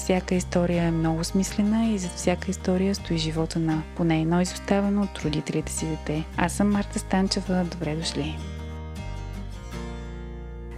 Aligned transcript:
всяка 0.00 0.34
история 0.34 0.84
е 0.84 0.90
много 0.90 1.24
смислена 1.24 1.86
и 1.86 1.98
зад 1.98 2.10
всяка 2.10 2.50
история 2.50 2.94
стои 2.94 3.18
живота 3.18 3.58
на 3.58 3.82
поне 3.96 4.20
едно 4.20 4.40
изоставено 4.40 5.02
от 5.02 5.18
родителите 5.18 5.72
си 5.72 5.86
дете. 5.86 6.24
Аз 6.36 6.52
съм 6.52 6.70
Марта 6.70 6.98
Станчева. 6.98 7.64
Добре 7.64 7.96
дошли! 7.96 8.38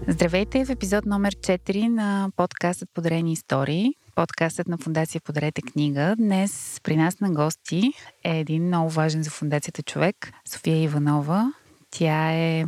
Здравейте 0.08 0.64
в 0.64 0.70
епизод 0.70 1.06
номер 1.06 1.34
4 1.34 1.88
на 1.88 2.30
подкастът 2.36 2.88
Подарени 2.94 3.32
истории. 3.32 3.94
Подкастът 4.14 4.68
на 4.68 4.78
Фундация 4.78 5.20
Подарете 5.20 5.62
книга. 5.62 6.14
Днес 6.18 6.80
при 6.82 6.96
нас 6.96 7.20
на 7.20 7.30
гости 7.30 7.92
е 8.24 8.38
един 8.38 8.66
много 8.66 8.90
важен 8.90 9.22
за 9.22 9.30
фундацията 9.30 9.82
човек, 9.82 10.32
София 10.48 10.82
Иванова. 10.82 11.52
Тя 11.90 12.32
е 12.32 12.64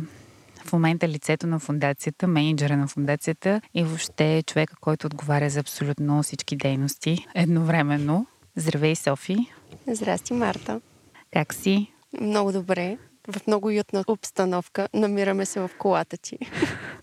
в 0.65 0.73
момента 0.73 1.07
лицето 1.07 1.47
на 1.47 1.59
фундацията, 1.59 2.27
менеджера 2.27 2.77
на 2.77 2.87
фундацията 2.87 3.61
и 3.73 3.83
въобще 3.83 4.43
човека, 4.47 4.75
който 4.81 5.07
отговаря 5.07 5.49
за 5.49 5.59
абсолютно 5.59 6.23
всички 6.23 6.55
дейности 6.55 7.27
едновременно. 7.35 8.27
Здравей, 8.55 8.95
Софи! 8.95 9.37
Здрасти, 9.87 10.33
Марта! 10.33 10.81
Как 11.33 11.53
си? 11.53 11.91
Много 12.21 12.51
добре 12.51 12.97
в 13.27 13.47
много 13.47 13.67
уютна 13.67 14.03
обстановка. 14.07 14.87
Намираме 14.93 15.45
се 15.45 15.59
в 15.59 15.69
колата 15.77 16.17
ти. 16.17 16.37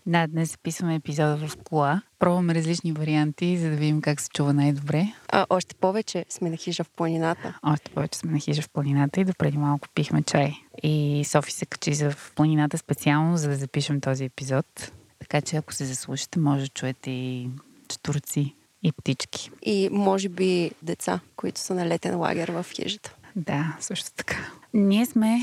Да, 0.05 0.27
днес 0.27 0.51
записваме 0.51 0.95
епизода 0.95 1.47
в 1.47 1.57
кола. 1.63 2.01
Пробваме 2.19 2.55
различни 2.55 2.91
варианти, 2.91 3.57
за 3.57 3.69
да 3.69 3.75
видим 3.75 4.01
как 4.01 4.21
се 4.21 4.29
чува 4.29 4.53
най-добре. 4.53 5.13
А, 5.27 5.45
още 5.49 5.75
повече 5.75 6.25
сме 6.29 6.49
на 6.49 6.57
хижа 6.57 6.83
в 6.83 6.89
планината. 6.89 7.59
Още 7.63 7.91
повече 7.91 8.19
сме 8.19 8.31
на 8.31 8.39
хижа 8.39 8.61
в 8.61 8.69
планината 8.69 9.21
и 9.21 9.25
допреди 9.25 9.57
малко 9.57 9.87
пихме 9.95 10.23
чай. 10.23 10.53
И 10.83 11.23
Софи 11.25 11.51
се 11.51 11.65
качи 11.65 11.93
за 11.93 12.11
в 12.11 12.31
планината 12.35 12.77
специално, 12.77 13.37
за 13.37 13.49
да 13.49 13.55
запишем 13.55 14.01
този 14.01 14.25
епизод. 14.25 14.91
Така 15.19 15.41
че 15.41 15.55
ако 15.55 15.73
се 15.73 15.85
заслушате, 15.85 16.39
може 16.39 16.63
да 16.63 16.67
чуете 16.67 17.11
и 17.11 17.49
штурци 17.93 18.55
и 18.83 18.91
птички. 18.91 19.51
И 19.61 19.89
може 19.91 20.29
би 20.29 20.71
деца, 20.81 21.19
които 21.35 21.59
са 21.59 21.73
на 21.73 21.87
летен 21.87 22.19
лагер 22.19 22.51
в 22.51 22.65
хижата. 22.73 23.15
Да, 23.35 23.77
също 23.79 24.11
така. 24.15 24.37
Ние 24.73 25.05
сме 25.05 25.39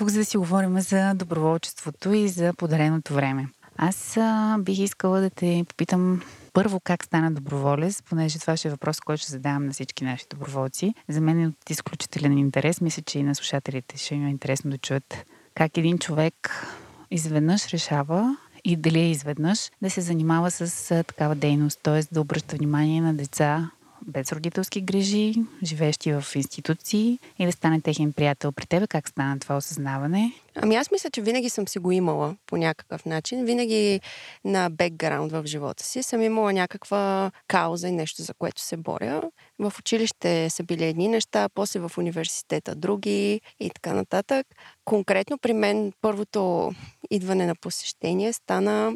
тук, 0.00 0.08
за 0.08 0.18
да 0.18 0.24
си 0.24 0.36
говорим 0.36 0.80
за 0.80 1.14
доброволчеството 1.14 2.12
и 2.12 2.28
за 2.28 2.52
подареното 2.54 3.14
време. 3.14 3.48
Аз 3.76 4.16
а, 4.16 4.56
бих 4.58 4.78
искала 4.78 5.20
да 5.20 5.30
те 5.30 5.64
попитам 5.68 6.22
първо 6.52 6.80
как 6.80 7.04
стана 7.04 7.32
доброволец, 7.32 8.02
понеже 8.02 8.38
това 8.38 8.56
ще 8.56 8.68
е 8.68 8.70
въпрос, 8.70 9.00
който 9.00 9.22
ще 9.22 9.32
задавам 9.32 9.66
на 9.66 9.72
всички 9.72 10.04
наши 10.04 10.24
доброволци. 10.30 10.94
За 11.08 11.20
мен 11.20 11.40
е 11.40 11.46
от 11.46 11.70
изключителен 11.70 12.38
интерес. 12.38 12.80
Мисля, 12.80 13.02
че 13.02 13.18
и 13.18 13.22
на 13.22 13.34
слушателите 13.34 13.98
ще 13.98 14.14
им 14.14 14.26
е 14.26 14.30
интересно 14.30 14.70
да 14.70 14.78
чуят 14.78 15.24
как 15.54 15.76
един 15.76 15.98
човек 15.98 16.66
изведнъж 17.10 17.68
решава 17.68 18.36
и 18.64 18.76
дали 18.76 18.98
е 18.98 19.10
изведнъж 19.10 19.70
да 19.82 19.90
се 19.90 20.00
занимава 20.00 20.50
с 20.50 20.88
такава 21.04 21.34
дейност, 21.34 21.80
т.е. 21.82 22.14
да 22.14 22.20
обръща 22.20 22.56
внимание 22.56 23.00
на 23.00 23.14
деца, 23.14 23.70
без 24.10 24.32
родителски 24.32 24.80
грижи, 24.80 25.34
живеещи 25.64 26.12
в 26.12 26.24
институции 26.34 27.18
и 27.38 27.46
да 27.46 27.52
стане 27.52 27.80
техен 27.80 28.12
приятел. 28.12 28.52
При 28.52 28.66
тебе 28.66 28.86
как 28.86 29.08
стана 29.08 29.38
това 29.38 29.56
осъзнаване? 29.56 30.32
Ами 30.54 30.76
аз 30.76 30.90
мисля, 30.90 31.10
че 31.10 31.22
винаги 31.22 31.50
съм 31.50 31.68
си 31.68 31.78
го 31.78 31.92
имала 31.92 32.36
по 32.46 32.56
някакъв 32.56 33.04
начин. 33.06 33.44
Винаги 33.44 34.00
на 34.44 34.70
бекграунд 34.70 35.32
в 35.32 35.42
живота 35.46 35.84
си 35.84 36.02
съм 36.02 36.22
имала 36.22 36.52
някаква 36.52 37.30
кауза 37.48 37.88
и 37.88 37.92
нещо, 37.92 38.22
за 38.22 38.34
което 38.34 38.60
се 38.60 38.76
боря. 38.76 39.22
В 39.58 39.72
училище 39.78 40.50
са 40.50 40.62
били 40.62 40.84
едни 40.84 41.08
неща, 41.08 41.48
после 41.54 41.80
в 41.80 41.92
университета 41.98 42.74
други 42.74 43.40
и 43.60 43.70
така 43.70 43.92
нататък. 43.92 44.46
Конкретно 44.84 45.38
при 45.38 45.52
мен 45.52 45.92
първото 46.00 46.72
идване 47.10 47.46
на 47.46 47.54
посещение 47.54 48.32
стана 48.32 48.92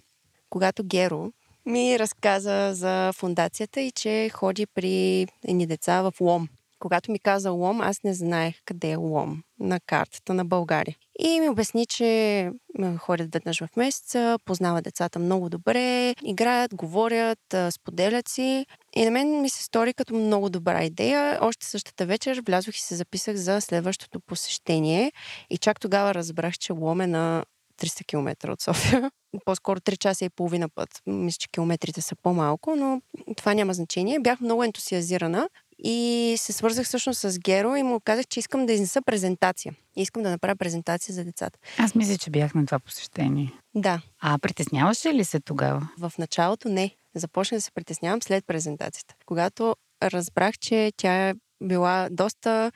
когато 0.54 0.84
Геро, 0.84 1.32
ми 1.66 1.98
разказа 1.98 2.70
за 2.74 3.12
фундацията 3.12 3.80
и 3.80 3.90
че 3.90 4.30
ходи 4.32 4.66
при 4.66 5.26
едни 5.48 5.66
деца 5.66 6.02
в 6.02 6.12
Лом. 6.20 6.48
Когато 6.78 7.12
ми 7.12 7.18
каза 7.18 7.50
Лом, 7.50 7.80
аз 7.80 8.02
не 8.02 8.14
знаех 8.14 8.54
къде 8.64 8.90
е 8.90 8.96
Лом 8.96 9.42
на 9.60 9.80
картата 9.80 10.34
на 10.34 10.44
България. 10.44 10.96
И 11.18 11.40
ми 11.40 11.48
обясни, 11.48 11.86
че 11.86 12.50
ходят 12.98 13.32
веднъж 13.32 13.60
в 13.60 13.68
месеца, 13.76 14.38
познава 14.44 14.82
децата 14.82 15.18
много 15.18 15.48
добре, 15.48 16.14
играят, 16.24 16.74
говорят, 16.74 17.54
споделят 17.70 18.28
си. 18.28 18.66
И 18.96 19.04
на 19.04 19.10
мен 19.10 19.40
ми 19.40 19.48
се 19.48 19.62
стори 19.62 19.94
като 19.94 20.14
много 20.14 20.50
добра 20.50 20.84
идея. 20.84 21.38
Още 21.40 21.66
същата 21.66 22.06
вечер 22.06 22.42
влязох 22.46 22.76
и 22.76 22.80
се 22.80 22.94
записах 22.94 23.36
за 23.36 23.60
следващото 23.60 24.20
посещение. 24.20 25.12
И 25.50 25.58
чак 25.58 25.80
тогава 25.80 26.14
разбрах, 26.14 26.58
че 26.58 26.72
Лом 26.72 27.00
е 27.00 27.06
на 27.06 27.44
300 27.80 28.06
км 28.06 28.50
от 28.50 28.60
София. 28.60 29.10
По-скоро 29.44 29.80
3 29.80 29.98
часа 29.98 30.24
и 30.24 30.30
половина 30.30 30.68
път. 30.68 30.88
Мисля, 31.06 31.38
че 31.38 31.48
километрите 31.48 32.00
са 32.00 32.16
по-малко, 32.22 32.76
но 32.76 33.02
това 33.36 33.54
няма 33.54 33.74
значение. 33.74 34.20
Бях 34.20 34.40
много 34.40 34.64
ентусиазирана 34.64 35.48
и 35.78 36.34
се 36.38 36.52
свързах 36.52 36.86
всъщност 36.86 37.20
с 37.20 37.38
Геро 37.38 37.76
и 37.76 37.82
му 37.82 38.00
казах, 38.00 38.26
че 38.26 38.40
искам 38.40 38.66
да 38.66 38.72
изнеса 38.72 39.02
презентация. 39.02 39.74
Искам 39.96 40.22
да 40.22 40.30
направя 40.30 40.56
презентация 40.56 41.14
за 41.14 41.24
децата. 41.24 41.58
Аз 41.78 41.94
мисля, 41.94 42.18
че 42.18 42.30
бях 42.30 42.54
на 42.54 42.66
това 42.66 42.78
посещение. 42.78 43.52
Да. 43.74 44.00
А 44.20 44.38
притесняваше 44.38 45.14
ли 45.14 45.24
се 45.24 45.40
тогава? 45.40 45.88
В 45.98 46.12
началото 46.18 46.68
не. 46.68 46.90
Започнах 47.14 47.58
да 47.58 47.62
се 47.62 47.70
притеснявам 47.70 48.22
след 48.22 48.46
презентацията. 48.46 49.14
Когато 49.26 49.76
разбрах, 50.02 50.58
че 50.58 50.92
тя 50.96 51.28
е 51.28 51.34
била 51.62 52.08
доста... 52.10 52.72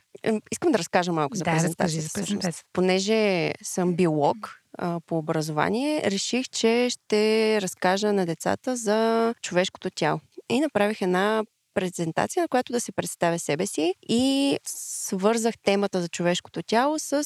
Искам 0.53 0.73
да 0.73 0.79
разкажа 0.79 1.13
малко 1.13 1.37
за 1.37 1.45
да, 1.45 1.51
презентацията. 1.51 2.09
За 2.09 2.13
презентацията. 2.13 2.69
Понеже 2.73 3.53
съм 3.63 3.97
биолог, 3.97 4.63
по 5.07 5.19
образование, 5.19 6.03
реших, 6.11 6.49
че 6.49 6.89
ще 6.91 7.59
разкажа 7.63 8.13
на 8.13 8.27
децата 8.27 8.77
за 8.77 9.35
човешкото 9.43 9.91
тяло. 9.91 10.21
И 10.49 10.61
направих 10.61 11.03
една 11.03 11.45
презентация, 11.75 12.43
на 12.43 12.49
която 12.49 12.73
да 12.73 12.81
се 12.81 12.93
представя 12.93 13.39
себе 13.39 13.67
си 13.67 13.95
и 14.09 14.59
свързах 14.67 15.55
темата 15.59 16.01
за 16.01 16.09
човешкото 16.09 16.63
тяло 16.63 16.99
с 16.99 17.23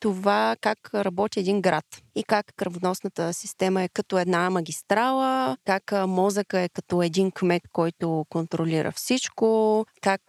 това 0.00 0.56
как 0.60 0.94
работи 0.94 1.40
един 1.40 1.60
град 1.60 1.84
и 2.14 2.24
как 2.24 2.46
кръвоносната 2.56 3.34
система 3.34 3.82
е 3.82 3.88
като 3.88 4.18
една 4.18 4.50
магистрала, 4.50 5.56
как 5.66 5.92
мозъка 6.06 6.60
е 6.60 6.68
като 6.68 7.02
един 7.02 7.30
кмет, 7.30 7.62
който 7.72 8.26
контролира 8.28 8.92
всичко, 8.92 9.86
как 10.00 10.20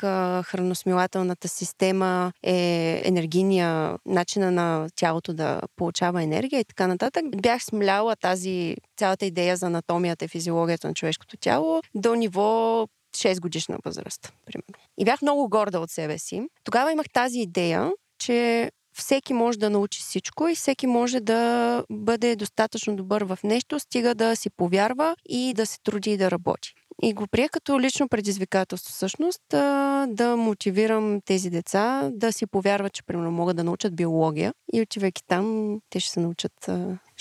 храносмилателната 0.46 1.48
система 1.48 2.32
е 2.44 3.02
енергийния 3.06 3.98
начина 4.06 4.52
на 4.52 4.88
тялото 4.96 5.34
да 5.34 5.62
получава 5.76 6.24
енергия 6.24 6.60
и 6.60 6.66
така 6.66 6.88
нататък. 6.88 7.24
Бях 7.42 7.64
смляла 7.64 8.16
тази 8.16 8.76
цялата 8.98 9.26
идея 9.26 9.58
за 9.58 9.66
анатомията 9.66 10.26
и 10.26 10.28
физиологията 10.28 10.88
на 10.88 10.94
човешкото 10.94 11.38
тяло 11.38 11.82
до 11.96 12.16
ниво 12.16 12.88
6 13.18 13.40
годишна 13.40 13.78
възраст, 13.86 14.34
примерно. 14.46 14.86
И 14.98 15.06
бях 15.06 15.22
много 15.22 15.50
горда 15.50 15.80
от 15.80 15.90
себе 15.90 16.18
си. 16.18 16.48
Тогава 16.64 16.92
имах 16.92 17.10
тази 17.10 17.40
идея, 17.40 17.92
че 18.20 18.72
всеки 18.94 19.34
може 19.34 19.60
да 19.60 19.70
научи 19.70 20.00
всичко 20.00 20.48
и 20.48 20.56
всеки 20.56 20.88
може 20.88 21.20
да 21.20 21.84
бъде 21.90 22.36
достатъчно 22.36 22.96
добър 22.96 23.22
в 23.22 23.40
нещо, 23.44 23.80
стига 23.80 24.16
да 24.16 24.36
си 24.36 24.50
повярва 24.50 25.16
и 25.30 25.54
да 25.56 25.66
се 25.66 25.78
труди 25.84 26.12
и 26.12 26.18
да 26.18 26.32
работи. 26.32 26.74
И 27.04 27.14
го 27.14 27.28
прия 27.28 27.50
като 27.50 27.80
лично 27.80 28.10
предизвикателство 28.10 28.94
всъщност 28.94 29.42
да, 29.50 30.36
мотивирам 30.38 31.22
тези 31.26 31.50
деца 31.50 32.10
да 32.14 32.32
си 32.32 32.48
повярват, 32.48 32.94
че 32.94 33.04
примерно 33.04 33.32
могат 33.32 33.58
да 33.58 33.64
научат 33.64 33.96
биология 33.96 34.54
и 34.74 34.82
отивайки 34.82 35.24
там, 35.28 35.78
те 35.90 36.00
ще 36.00 36.12
се 36.12 36.20
научат. 36.20 36.70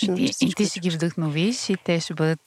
Научат 0.07 0.41
и, 0.41 0.45
и 0.45 0.53
ти 0.53 0.65
ще 0.65 0.79
ги 0.79 0.89
вдъхновиш 0.89 1.69
и 1.69 1.77
те 1.83 1.99
ще 1.99 2.13
бъдат 2.13 2.39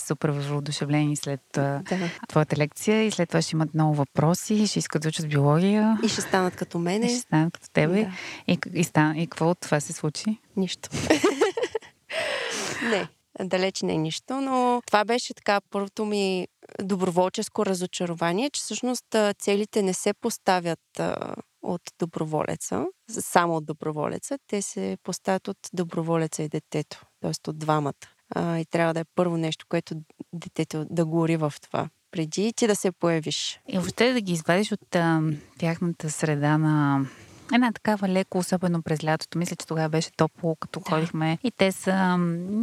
супер 0.00 0.28
въодушевлени 0.28 1.16
след 1.16 1.40
да. 1.54 1.82
твоята 2.28 2.56
лекция 2.56 3.02
и 3.02 3.10
след 3.10 3.28
това 3.28 3.42
ще 3.42 3.56
имат 3.56 3.74
много 3.74 3.94
въпроси, 3.94 4.66
ще 4.66 4.78
искат 4.78 5.02
да 5.02 5.08
учат 5.08 5.28
биология. 5.28 5.98
И 6.04 6.08
ще 6.08 6.20
станат 6.20 6.56
като 6.56 6.78
мене. 6.78 7.06
И 7.06 7.08
ще 7.08 7.18
станат 7.18 7.54
като 7.54 7.70
тебе. 7.72 8.04
Да. 8.04 8.12
И, 8.52 8.58
и, 8.74 8.84
стан, 8.84 9.16
и 9.16 9.26
какво 9.26 9.50
от 9.50 9.60
това 9.60 9.80
се 9.80 9.92
случи? 9.92 10.38
Нищо. 10.56 10.88
не, 12.90 13.08
далеч 13.40 13.82
не 13.82 13.92
е 13.92 13.98
нищо, 13.98 14.40
но 14.40 14.82
това 14.86 15.04
беше 15.04 15.34
така 15.34 15.60
първото 15.70 16.04
ми 16.04 16.48
доброволческо 16.82 17.66
разочарование, 17.66 18.50
че 18.50 18.60
всъщност 18.60 19.16
целите 19.38 19.82
не 19.82 19.94
се 19.94 20.12
поставят 20.14 21.00
от 21.74 21.82
доброволеца, 21.98 22.86
само 23.10 23.56
от 23.56 23.66
доброволеца, 23.66 24.38
те 24.46 24.62
се 24.62 24.98
поставят 25.02 25.48
от 25.48 25.58
доброволеца 25.72 26.42
и 26.42 26.48
детето, 26.48 27.06
т.е. 27.20 27.50
от 27.50 27.58
двамата. 27.58 27.92
А, 28.34 28.58
и 28.58 28.66
трябва 28.66 28.94
да 28.94 29.00
е 29.00 29.04
първо 29.14 29.36
нещо, 29.36 29.66
което 29.68 29.94
детето 30.32 30.86
да 30.90 31.04
гори 31.04 31.36
в 31.36 31.52
това, 31.62 31.88
преди 32.10 32.52
ти 32.56 32.66
да 32.66 32.76
се 32.76 32.92
появиш. 32.92 33.60
И 33.68 33.78
въобще 33.78 34.12
да 34.12 34.20
ги 34.20 34.32
извадиш 34.32 34.72
от 34.72 34.94
а, 34.94 35.22
тяхната 35.58 36.10
среда 36.10 36.58
на 36.58 37.06
Една 37.54 37.72
такава 37.72 38.08
леко, 38.08 38.38
особено 38.38 38.82
през 38.82 39.04
лятото. 39.04 39.38
Мисля, 39.38 39.56
че 39.56 39.66
тогава 39.66 39.88
беше 39.88 40.10
топло, 40.16 40.56
като 40.60 40.80
да. 40.80 40.90
ходихме. 40.90 41.38
И 41.44 41.50
те 41.50 41.72
са, 41.72 42.18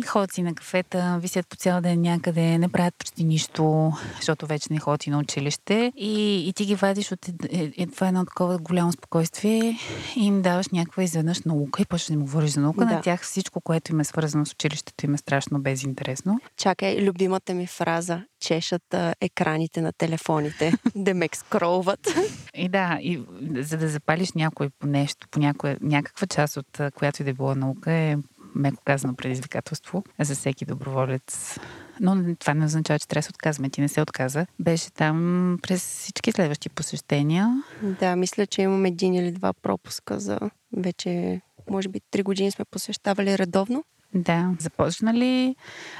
ходят 0.07 0.33
си 0.33 0.41
на 0.41 0.55
кафета, 0.55 1.19
висят 1.21 1.47
по 1.47 1.55
цял 1.55 1.81
ден 1.81 2.01
някъде, 2.01 2.57
не 2.57 2.69
правят 2.69 2.95
почти 2.95 3.23
нищо, 3.23 3.93
защото 4.15 4.47
вече 4.47 4.67
не 4.71 4.79
ходят 4.79 5.07
и 5.07 5.09
на 5.09 5.19
училище. 5.19 5.91
И, 5.95 6.47
и 6.49 6.53
ти 6.53 6.65
ги 6.65 6.75
вадиш 6.75 7.11
от 7.11 7.27
е, 7.27 7.33
е, 7.51 7.63
е, 7.77 7.87
е 8.01 8.07
едно 8.07 8.25
такова 8.25 8.57
голямо 8.57 8.91
спокойствие 8.91 9.77
и 10.15 10.25
им 10.25 10.41
даваш 10.41 10.67
някаква 10.67 11.03
изведнъж 11.03 11.41
наука 11.41 11.81
и 11.81 11.85
почваш 11.85 12.07
да 12.07 12.13
им 12.13 12.21
говориш 12.21 12.49
за 12.49 12.59
наука. 12.61 12.85
Да. 12.85 12.91
На 12.91 13.01
тях 13.01 13.21
всичко, 13.21 13.61
което 13.61 13.91
им 13.91 13.99
е 13.99 14.03
свързано 14.03 14.45
с 14.45 14.51
училището, 14.51 15.05
им 15.05 15.13
е 15.13 15.17
страшно 15.17 15.59
безинтересно. 15.59 16.39
Чакай, 16.57 17.01
любимата 17.01 17.53
ми 17.53 17.67
фраза 17.67 18.21
чешат 18.39 18.93
а, 18.93 19.15
екраните 19.21 19.81
на 19.81 19.93
телефоните, 19.93 20.73
да 20.95 21.13
ме 21.13 21.29
скролват. 21.33 22.07
И 22.53 22.69
да, 22.69 22.99
и 23.01 23.23
за 23.55 23.77
да 23.77 23.87
запалиш 23.87 24.33
някой 24.33 24.69
по 24.79 24.87
нещо, 24.87 25.27
по 25.31 25.39
някоя, 25.39 25.77
някаква 25.81 26.27
част 26.27 26.57
от 26.57 26.81
която 26.95 27.21
и 27.21 27.25
да 27.25 27.29
е 27.29 27.33
била 27.33 27.55
наука 27.55 27.91
е 27.91 28.17
меко 28.55 28.81
казано 28.85 29.15
предизвикателство 29.15 30.03
за 30.19 30.35
всеки 30.35 30.65
доброволец. 30.65 31.59
Но 31.99 32.35
това 32.35 32.53
не 32.53 32.65
означава, 32.65 32.99
че 32.99 33.07
трябва 33.07 33.19
да 33.19 33.23
се 33.23 33.29
отказваме. 33.29 33.69
Ти 33.69 33.81
не 33.81 33.87
се 33.87 34.01
отказа. 34.01 34.45
Беше 34.59 34.91
там 34.91 35.57
през 35.61 35.87
всички 35.87 36.31
следващи 36.31 36.69
посещения. 36.69 37.63
Да, 37.83 38.15
мисля, 38.15 38.47
че 38.47 38.61
имам 38.61 38.85
един 38.85 39.13
или 39.13 39.31
два 39.31 39.53
пропуска 39.53 40.19
за 40.19 40.39
вече, 40.77 41.41
може 41.69 41.89
би, 41.89 42.01
три 42.11 42.23
години 42.23 42.51
сме 42.51 42.65
посещавали 42.65 43.37
редовно. 43.37 43.83
Да. 44.13 44.55
Започна 44.59 45.13
ли 45.13 45.55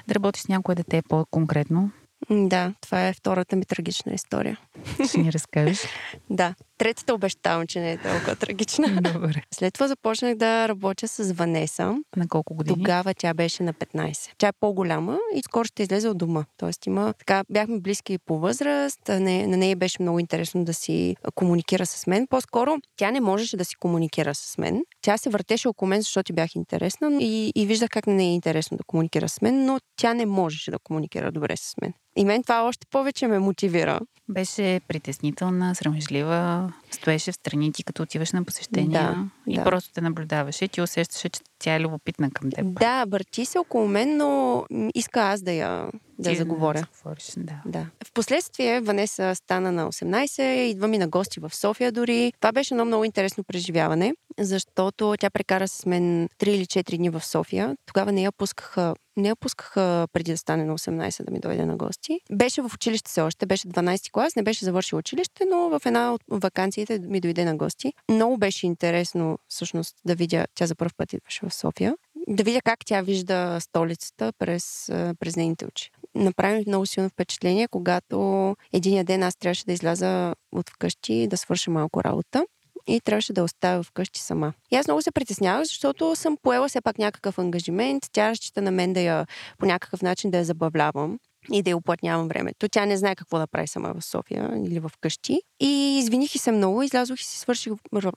да 0.08 0.16
работиш 0.16 0.44
с 0.44 0.48
някое 0.48 0.76
дете 0.76 1.02
по-конкретно? 1.10 1.92
Да, 2.30 2.74
това 2.82 3.08
е 3.08 3.14
втората 3.14 3.56
ми 3.56 3.66
трагична 3.66 4.14
история. 4.14 4.60
Ще 5.08 5.18
ни 5.18 5.34
разкажеш? 5.34 5.80
да. 6.30 6.56
Третата 6.78 7.14
обещавам, 7.14 7.68
че 7.68 7.80
не 7.80 7.92
е 7.92 7.98
толкова 7.98 8.36
трагична. 8.36 9.02
Добре. 9.14 9.42
След 9.54 9.74
това 9.74 9.88
започнах 9.88 10.36
да 10.36 10.68
работя 10.68 11.08
с 11.08 11.34
Ванеса. 11.34 11.96
На 12.16 12.28
колко 12.28 12.56
години? 12.56 12.78
Тогава 12.78 13.14
тя 13.14 13.34
беше 13.34 13.64
на 13.64 13.74
15. 13.74 14.32
Тя 14.38 14.48
е 14.48 14.52
по-голяма 14.60 15.18
и 15.36 15.42
скоро 15.42 15.66
ще 15.66 15.84
излезе 15.84 16.10
от 16.10 16.18
дома. 16.18 16.46
Тоест 16.58 16.86
има, 16.86 17.14
така, 17.14 17.44
бяхме 17.50 17.80
близки 17.80 18.18
по 18.26 18.40
възраст, 18.40 19.02
не, 19.08 19.48
на 19.48 19.58
нея 19.58 19.76
беше 19.76 20.02
много 20.02 20.20
интересно 20.20 20.66
да 20.66 20.74
си 20.74 21.16
комуникира 21.36 21.86
с 21.86 22.08
мен. 22.08 22.28
По-скоро 22.28 22.78
тя 22.98 23.12
не 23.12 23.22
можеше 23.22 23.58
да 23.58 23.66
си 23.66 23.76
комуникира 23.76 24.36
с 24.36 24.58
мен. 24.58 24.84
Тя 25.02 25.18
се 25.18 25.30
въртеше 25.30 25.68
около 25.68 25.90
мен, 25.90 26.02
защото 26.02 26.34
бях 26.34 26.56
интересна 26.56 27.18
и, 27.22 27.52
и 27.56 27.66
виждах 27.66 27.90
как 27.90 28.08
не 28.08 28.24
е 28.24 28.34
интересно 28.34 28.78
да 28.78 28.84
комуникира 28.84 29.30
с 29.30 29.42
мен, 29.42 29.66
но 29.66 29.80
тя 29.96 30.14
не 30.14 30.26
можеше 30.26 30.72
да 30.72 30.80
комуникира 30.80 31.32
добре 31.32 31.58
с 31.58 31.74
мен. 31.82 31.94
И 32.16 32.26
мен 32.26 32.44
това 32.44 32.64
още 32.64 32.88
повече 32.92 33.28
ме 33.28 33.40
мотивира. 33.40 34.00
Беше 34.30 34.82
притеснителна, 34.88 35.76
срамежлива, 35.76 36.74
стоеше 36.92 37.32
в 37.32 37.36
страни 37.36 37.72
ти, 37.72 37.84
като 37.84 38.04
отиваш 38.04 38.32
на 38.32 38.44
посещения 38.44 39.02
да, 39.02 39.52
и 39.52 39.56
да. 39.56 39.64
просто 39.64 39.94
те 39.94 40.02
наблюдаваше. 40.02 40.68
Ти 40.68 40.82
усещаше, 40.82 41.30
че 41.30 41.42
тя 41.60 41.76
е 41.76 41.80
любопитна 41.80 42.32
към 42.32 42.52
теб. 42.52 42.66
Да, 42.80 43.06
върти 43.08 43.46
се 43.46 43.60
около 43.60 43.88
мен, 43.88 44.18
но 44.18 44.64
иска 44.96 45.22
аз 45.22 45.42
да 45.42 45.52
я 45.52 45.90
да 46.20 46.30
Ти 46.30 46.36
заговоря. 46.36 46.88
Да, 47.06 47.16
да. 47.38 47.62
да. 47.66 47.86
Впоследствие 48.08 48.82
Ванеса 48.82 49.36
стана 49.36 49.72
на 49.72 49.88
18, 49.88 50.42
идва 50.42 50.88
ми 50.88 50.98
на 50.98 51.08
гости 51.08 51.40
в 51.40 51.56
София 51.56 51.92
дори. 51.92 52.34
Това 52.40 52.52
беше 52.52 52.74
едно 52.74 52.86
много 52.86 53.04
интересно 53.04 53.44
преживяване, 53.44 54.14
защото 54.40 55.16
тя 55.20 55.30
прекара 55.30 55.68
с 55.68 55.86
мен 55.86 56.30
3 56.40 56.48
или 56.48 56.66
4 56.66 56.98
дни 56.98 57.10
в 57.10 57.26
София. 57.26 57.76
Тогава 57.86 58.12
не 58.12 58.24
я 58.24 58.32
пускаха 58.32 58.96
не 59.18 59.28
я 59.28 59.36
пускаха 59.36 60.08
преди 60.14 60.32
да 60.32 60.38
стане 60.38 60.66
на 60.66 60.78
18 60.78 61.26
да 61.26 61.32
ми 61.32 61.40
дойде 61.40 61.66
на 61.66 61.76
гости. 61.76 62.20
Беше 62.32 62.62
в 62.62 62.72
училище 62.74 63.10
все 63.10 63.22
още, 63.22 63.46
беше 63.46 63.68
12 63.68 64.12
клас, 64.16 64.36
не 64.36 64.44
беше 64.44 64.66
завършил 64.66 64.98
училище, 64.98 65.46
но 65.50 65.70
в 65.70 65.82
една 65.86 66.14
от 66.14 66.22
вакансиите 66.30 67.00
ми 67.00 67.20
дойде 67.20 67.46
на 67.46 67.56
гости. 67.56 67.94
Много 68.12 68.38
беше 68.38 68.66
интересно 68.66 69.40
всъщност 69.48 69.96
да 70.06 70.16
видя, 70.16 70.46
тя 70.56 70.66
за 70.66 70.76
първ 70.76 70.92
път 70.98 71.14
идваше 71.14 71.46
в 71.46 71.54
София, 71.54 71.96
да 72.28 72.44
видя 72.44 72.62
как 72.62 72.80
тя 72.86 73.02
вижда 73.02 73.58
столицата 73.62 74.34
през, 74.40 74.86
през 75.20 75.36
нейните 75.36 75.66
очи. 75.66 75.92
Направи 76.16 76.64
много 76.68 76.86
силно 76.86 77.10
впечатление, 77.10 77.68
когато 77.68 78.56
един 78.74 79.06
ден 79.06 79.24
аз 79.24 79.36
трябваше 79.36 79.66
да 79.66 79.74
изляза 79.74 80.36
от 80.52 80.70
вкъщи 80.70 81.28
да 81.28 81.38
свърша 81.38 81.72
малко 81.72 82.04
работа 82.04 82.46
и 82.88 83.02
трябваше 83.02 83.34
да 83.34 83.44
оставя 83.44 83.84
вкъщи 83.84 84.22
сама. 84.22 84.54
И 84.72 84.76
аз 84.76 84.88
много 84.88 85.02
се 85.02 85.12
притеснявах, 85.12 85.64
защото 85.64 86.16
съм 86.16 86.38
поела 86.42 86.68
все 86.68 86.82
пак 86.82 86.98
някакъв 86.98 87.40
ангажимент. 87.40 88.04
Тя 88.12 88.30
разчита 88.30 88.62
на 88.62 88.72
мен 88.72 88.94
да 88.94 89.00
я 89.02 89.26
по 89.58 89.66
някакъв 89.66 90.02
начин 90.02 90.32
да 90.32 90.38
я 90.38 90.46
забавлявам 90.46 91.20
и 91.52 91.64
да 91.64 91.70
я 91.70 91.78
оплътнявам 91.78 92.28
времето. 92.28 92.70
Тя 92.70 92.86
не 92.86 92.98
знае 92.98 93.16
какво 93.16 93.40
да 93.40 93.48
прави 93.48 93.68
сама 93.68 93.94
в 93.94 94.06
София 94.06 94.52
или 94.66 94.80
в 94.80 94.92
къщи. 95.02 95.42
И 95.60 96.00
извиних 96.00 96.36
и 96.36 96.38
се 96.38 96.52
много, 96.52 96.84
излязох 96.84 97.20
и 97.20 97.24
си 97.24 97.40
свърших 97.40 97.74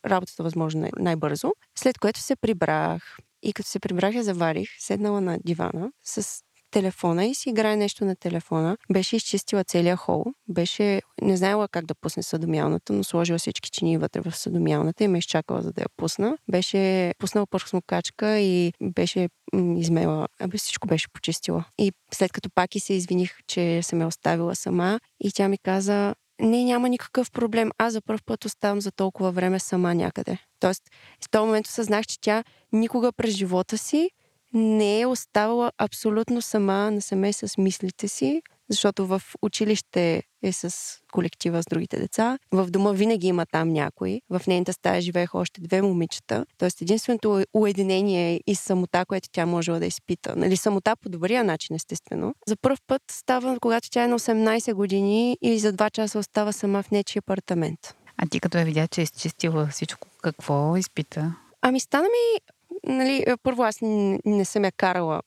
работата 0.07 0.43
възможно 0.43 0.81
най- 0.81 0.91
най-бързо. 0.99 1.53
След 1.79 1.99
което 1.99 2.21
се 2.21 2.37
прибрах. 2.37 3.19
И 3.43 3.53
като 3.53 3.69
се 3.69 3.81
прибрах, 3.81 4.15
я 4.15 4.25
заварих, 4.25 4.69
седнала 4.79 5.21
на 5.21 5.39
дивана 5.45 5.91
с 6.05 6.43
телефона 6.71 7.27
и 7.27 7.35
си 7.35 7.49
играе 7.49 7.77
нещо 7.77 8.05
на 8.05 8.17
телефона. 8.17 8.77
Беше 8.93 9.17
изчистила 9.17 9.65
целия 9.65 9.97
хол. 9.97 10.25
Беше, 10.49 11.03
не 11.23 11.37
знаела 11.37 11.69
как 11.69 11.87
да 11.87 11.95
пусне 11.95 12.23
съдомялната, 12.23 12.93
но 12.93 13.05
сложила 13.05 13.39
всички 13.39 13.71
чини 13.71 13.99
вътре 13.99 14.21
в 14.21 14.37
съдомялната 14.37 15.05
и 15.05 15.09
ме 15.09 15.19
изчакала 15.19 15.63
за 15.63 15.73
да 15.73 15.81
я 15.81 15.89
пусна. 15.97 16.39
Беше 16.51 17.13
пуснала 17.19 17.47
пръхсмокачка 17.47 18.39
и 18.39 18.73
беше 18.83 19.29
измела. 19.77 20.29
Абе 20.41 20.59
всичко 20.59 20.89
беше 20.89 21.09
почистила. 21.13 21.65
И 21.79 21.93
след 22.15 22.33
като 22.33 22.51
пак 22.55 22.75
и 22.75 22.81
се 22.81 22.95
извиних, 22.95 23.39
че 23.47 23.83
съм 23.83 24.01
я 24.01 24.07
оставила 24.07 24.55
сама 24.55 25.01
и 25.21 25.33
тя 25.33 25.49
ми 25.49 25.59
каза, 25.59 26.15
не, 26.41 26.65
няма 26.65 26.89
никакъв 26.89 27.31
проблем. 27.31 27.71
Аз 27.79 27.93
за 27.93 28.01
първ 28.01 28.21
път 28.27 28.45
оставам 28.45 28.81
за 28.81 28.91
толкова 28.91 29.33
време 29.33 29.59
сама 29.59 29.95
някъде. 29.95 30.39
Тоест, 30.61 30.83
в 31.25 31.31
този 31.31 31.47
момент 31.47 31.67
осъзнах, 31.67 32.07
че 32.07 32.21
тя 32.21 32.45
никога 32.73 33.13
през 33.13 33.35
живота 33.35 33.79
си 33.79 34.11
не 34.55 35.01
е 35.01 35.07
оставала 35.07 35.73
абсолютно 35.79 36.43
сама 36.43 36.91
насаме 36.91 37.33
с 37.33 37.59
мислите 37.59 38.09
си, 38.09 38.43
защото 38.69 39.07
в 39.07 39.23
училище 39.43 40.23
е 40.43 40.53
с 40.53 40.75
колектива 41.13 41.63
с 41.63 41.67
другите 41.71 41.99
деца. 41.99 42.39
В 42.53 42.71
дома 42.71 42.93
винаги 42.93 43.27
има 43.27 43.47
там 43.47 43.69
някой. 43.69 44.21
В 44.31 44.43
нейната 44.47 44.73
стая 44.73 45.01
живееха 45.01 45.39
още 45.39 45.61
две 45.61 45.83
момичета. 45.83 46.47
Тоест 46.59 46.83
единственото 46.83 47.45
уединение 47.53 48.41
и 48.47 48.55
самота, 48.55 49.05
което 49.07 49.29
тя 49.33 49.47
можела 49.47 49.79
да 49.79 49.87
изпита. 49.87 50.37
Нали, 50.37 50.57
самота 50.57 50.97
по 50.97 51.09
добрия 51.09 51.45
начин, 51.45 51.77
естествено. 51.77 52.35
За 52.47 52.57
първ 52.57 52.77
път 52.87 53.03
става, 53.11 53.59
когато 53.61 53.91
тя 53.91 54.05
е 54.05 54.09
на 54.09 54.19
18 54.19 54.75
години 54.75 55.39
и 55.43 55.59
за 55.59 55.73
два 55.73 55.91
часа 55.91 56.19
остава 56.19 56.53
сама 56.53 56.83
в 56.83 56.91
нечи 56.91 57.19
апартамент. 57.19 57.95
А 58.17 58.27
ти 58.27 58.41
като 58.41 58.59
я 58.59 58.65
видя, 58.65 58.89
че 58.89 59.01
е 59.01 59.05
изчистила 59.05 59.67
всичко, 59.67 60.09
какво 60.23 60.77
изпита? 60.77 61.35
Ами 61.63 61.81
стана 61.81 62.05
ми 62.05 62.41
нали, 62.89 63.25
е, 63.27 63.37
първо 63.43 63.63
аз 63.63 63.79
не, 63.83 64.45
съм 64.45 64.65
я 64.65 64.73
карала 64.73 65.21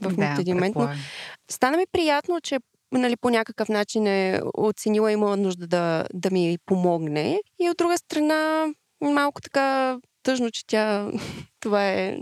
в 0.00 0.16
да, 0.16 0.28
нито 0.28 0.40
един 0.40 0.54
момент, 0.54 0.76
но 0.76 0.88
стана 1.50 1.76
ми 1.76 1.84
приятно, 1.92 2.40
че 2.40 2.58
нали, 2.92 3.16
по 3.16 3.30
някакъв 3.30 3.68
начин 3.68 4.06
е 4.06 4.40
оценила, 4.54 5.12
имала 5.12 5.36
нужда 5.36 5.66
да, 5.66 6.04
да 6.14 6.30
ми 6.30 6.58
помогне. 6.66 7.40
И 7.60 7.70
от 7.70 7.76
друга 7.76 7.98
страна, 7.98 8.66
малко 9.00 9.40
така 9.40 9.98
тъжно, 10.26 10.50
че 10.50 10.66
тя 10.66 11.10
това 11.60 11.88
е... 11.88 12.18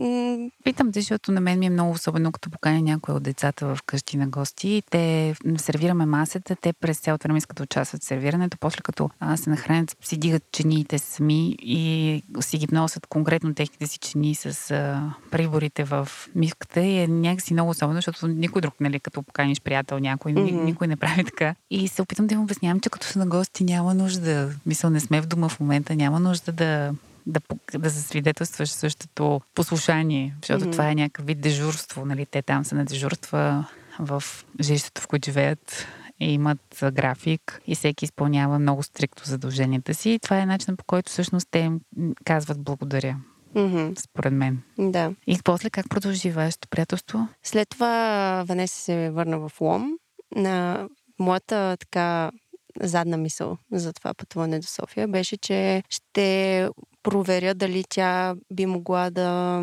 Питам 0.64 0.92
те, 0.92 1.00
защото 1.00 1.32
на 1.32 1.40
мен 1.40 1.58
ми 1.58 1.66
е 1.66 1.70
много 1.70 1.92
особено, 1.92 2.32
като 2.32 2.50
поканя 2.50 2.80
някой 2.82 3.14
от 3.14 3.23
децата 3.23 3.66
в 3.66 3.78
къщи 3.87 4.16
на 4.16 4.26
гости. 4.26 4.82
Те 4.90 5.34
сервираме 5.56 6.06
масата, 6.06 6.56
те 6.56 6.73
през 6.73 6.99
цялото 6.99 7.23
време 7.28 7.38
искат 7.38 7.56
да 7.56 7.62
участват 7.62 8.02
в 8.02 8.04
сервирането, 8.04 8.56
после 8.61 8.80
като 8.82 9.11
а, 9.20 9.37
се 9.37 9.50
нахранят, 9.50 9.96
си 10.02 10.16
дигат 10.16 10.42
чиниите 10.52 10.99
сами 10.99 11.56
и 11.58 12.23
си 12.40 12.58
ги 12.58 12.66
вносят 12.66 13.06
конкретно 13.06 13.54
техните 13.54 13.87
си 13.87 13.99
чини 13.99 14.34
с 14.34 14.70
а, 14.70 15.14
приборите 15.30 15.84
в 15.84 16.08
миската 16.34 16.80
и 16.80 16.99
е 16.99 17.08
някакси 17.08 17.52
много 17.52 17.70
особено, 17.70 17.96
защото 17.96 18.26
никой 18.26 18.62
друг, 18.62 18.75
нали, 18.80 19.00
като 19.00 19.23
поканиш 19.23 19.61
приятел 19.61 19.99
някой, 19.99 20.34
mm-hmm. 20.34 20.64
никой 20.64 20.87
не 20.87 20.96
прави 20.96 21.25
така. 21.25 21.54
И 21.70 21.88
се 21.88 22.02
опитам 22.02 22.26
да 22.26 22.34
им 22.34 22.40
обяснявам, 22.40 22.80
че 22.80 22.90
като 22.90 23.06
са 23.06 23.18
на 23.18 23.26
гости 23.26 23.64
няма 23.64 23.94
нужда, 23.94 24.50
мисъл 24.66 24.90
не 24.90 25.00
сме 25.00 25.20
в 25.20 25.26
дома 25.26 25.49
в 25.49 25.61
момента, 25.61 25.96
няма 25.96 26.20
нужда 26.20 26.52
да 26.52 26.94
да, 27.26 27.40
да 27.78 27.88
засвидетелстваш 27.88 28.70
същото 28.70 29.40
послушание, 29.54 30.34
защото 30.42 30.64
mm-hmm. 30.64 30.72
това 30.72 30.90
е 30.90 30.94
някакъв 30.94 31.26
вид 31.26 31.40
дежурство. 31.40 32.06
Нали? 32.06 32.26
Те 32.26 32.42
там 32.42 32.64
са 32.64 32.74
на 32.74 32.84
дежурства 32.84 33.68
в 33.98 34.22
жилището, 34.60 35.00
в 35.00 35.06
което 35.06 35.26
живеят 35.26 35.86
и 36.20 36.32
имат 36.32 36.84
график 36.92 37.60
и 37.66 37.74
всеки 37.74 38.04
изпълнява 38.04 38.58
много 38.58 38.82
стрикто 38.82 39.28
задълженията 39.28 39.94
си. 39.94 40.10
И 40.10 40.18
това 40.18 40.38
е 40.38 40.46
начинът 40.46 40.78
по 40.78 40.84
който 40.84 41.10
всъщност 41.10 41.48
те 41.50 41.70
казват 42.24 42.60
благодаря. 42.60 43.16
Mm-hmm. 43.54 43.98
Според 44.00 44.32
мен. 44.32 44.62
Да. 44.78 45.14
И 45.26 45.38
после 45.44 45.70
как 45.70 45.88
продължи 45.88 46.30
вашето 46.30 46.68
приятелство? 46.68 47.28
След 47.42 47.68
това 47.68 48.44
Ванеса 48.46 48.76
се 48.76 49.10
върна 49.10 49.38
в 49.38 49.60
Лом. 49.60 49.92
На 50.36 50.88
моята 51.18 51.76
така 51.80 52.30
задна 52.80 53.16
мисъл 53.16 53.58
за 53.72 53.92
това 53.92 54.14
пътуване 54.14 54.58
до 54.58 54.66
София 54.66 55.08
беше, 55.08 55.36
че 55.36 55.82
ще 55.88 56.68
проверя 57.04 57.54
дали 57.54 57.84
тя 57.88 58.37
би 58.50 58.66
могла 58.66 59.11
да 59.11 59.62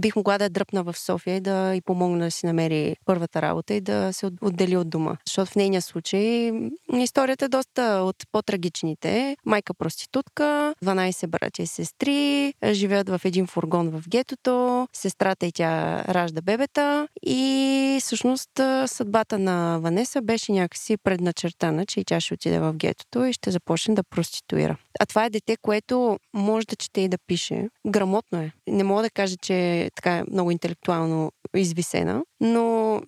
бих 0.00 0.16
могла 0.16 0.38
да 0.38 0.44
я 0.44 0.50
дръпна 0.50 0.82
в 0.82 0.98
София 0.98 1.36
и 1.36 1.40
да 1.40 1.74
й 1.74 1.80
помогна 1.80 2.24
да 2.24 2.30
си 2.30 2.46
намери 2.46 2.96
първата 3.04 3.42
работа 3.42 3.74
и 3.74 3.80
да 3.80 4.12
се 4.12 4.26
отдели 4.40 4.76
от 4.76 4.90
дома. 4.90 5.16
Защото 5.26 5.52
в 5.52 5.56
нейния 5.56 5.82
случай 5.82 6.52
историята 6.92 7.44
е 7.44 7.48
доста 7.48 7.82
от 7.82 8.16
по-трагичните. 8.32 9.36
Майка 9.46 9.74
проститутка, 9.74 10.74
12 10.84 11.26
братя 11.26 11.62
и 11.62 11.66
сестри, 11.66 12.54
живеят 12.70 13.08
в 13.08 13.20
един 13.24 13.46
фургон 13.46 13.90
в 13.90 14.08
гетото, 14.08 14.88
сестрата 14.92 15.46
и 15.46 15.52
тя 15.52 16.04
ражда 16.08 16.40
бебета 16.40 17.08
и 17.26 17.98
всъщност 18.00 18.50
съдбата 18.86 19.38
на 19.38 19.78
Ванеса 19.78 20.22
беше 20.22 20.52
някакси 20.52 20.96
предначертана, 20.96 21.86
че 21.86 22.00
и 22.00 22.04
тя 22.04 22.20
ще 22.20 22.34
отиде 22.34 22.58
в 22.58 22.72
гетото 22.72 23.24
и 23.24 23.32
ще 23.32 23.50
започне 23.50 23.94
да 23.94 24.02
проституира. 24.02 24.76
А 25.00 25.06
това 25.06 25.24
е 25.24 25.30
дете, 25.30 25.56
което 25.62 26.18
може 26.34 26.66
да 26.66 26.76
чете 26.76 27.00
и 27.00 27.08
да 27.08 27.18
пише. 27.26 27.68
Грамотно 27.86 28.38
е. 28.38 28.52
Не 28.68 28.84
мога 28.84 29.02
да 29.02 29.10
кажа, 29.10 29.36
че 29.36 29.69
така 29.94 30.24
много 30.30 30.50
интелектуално 30.50 31.32
извисена, 31.56 32.24
но 32.40 33.00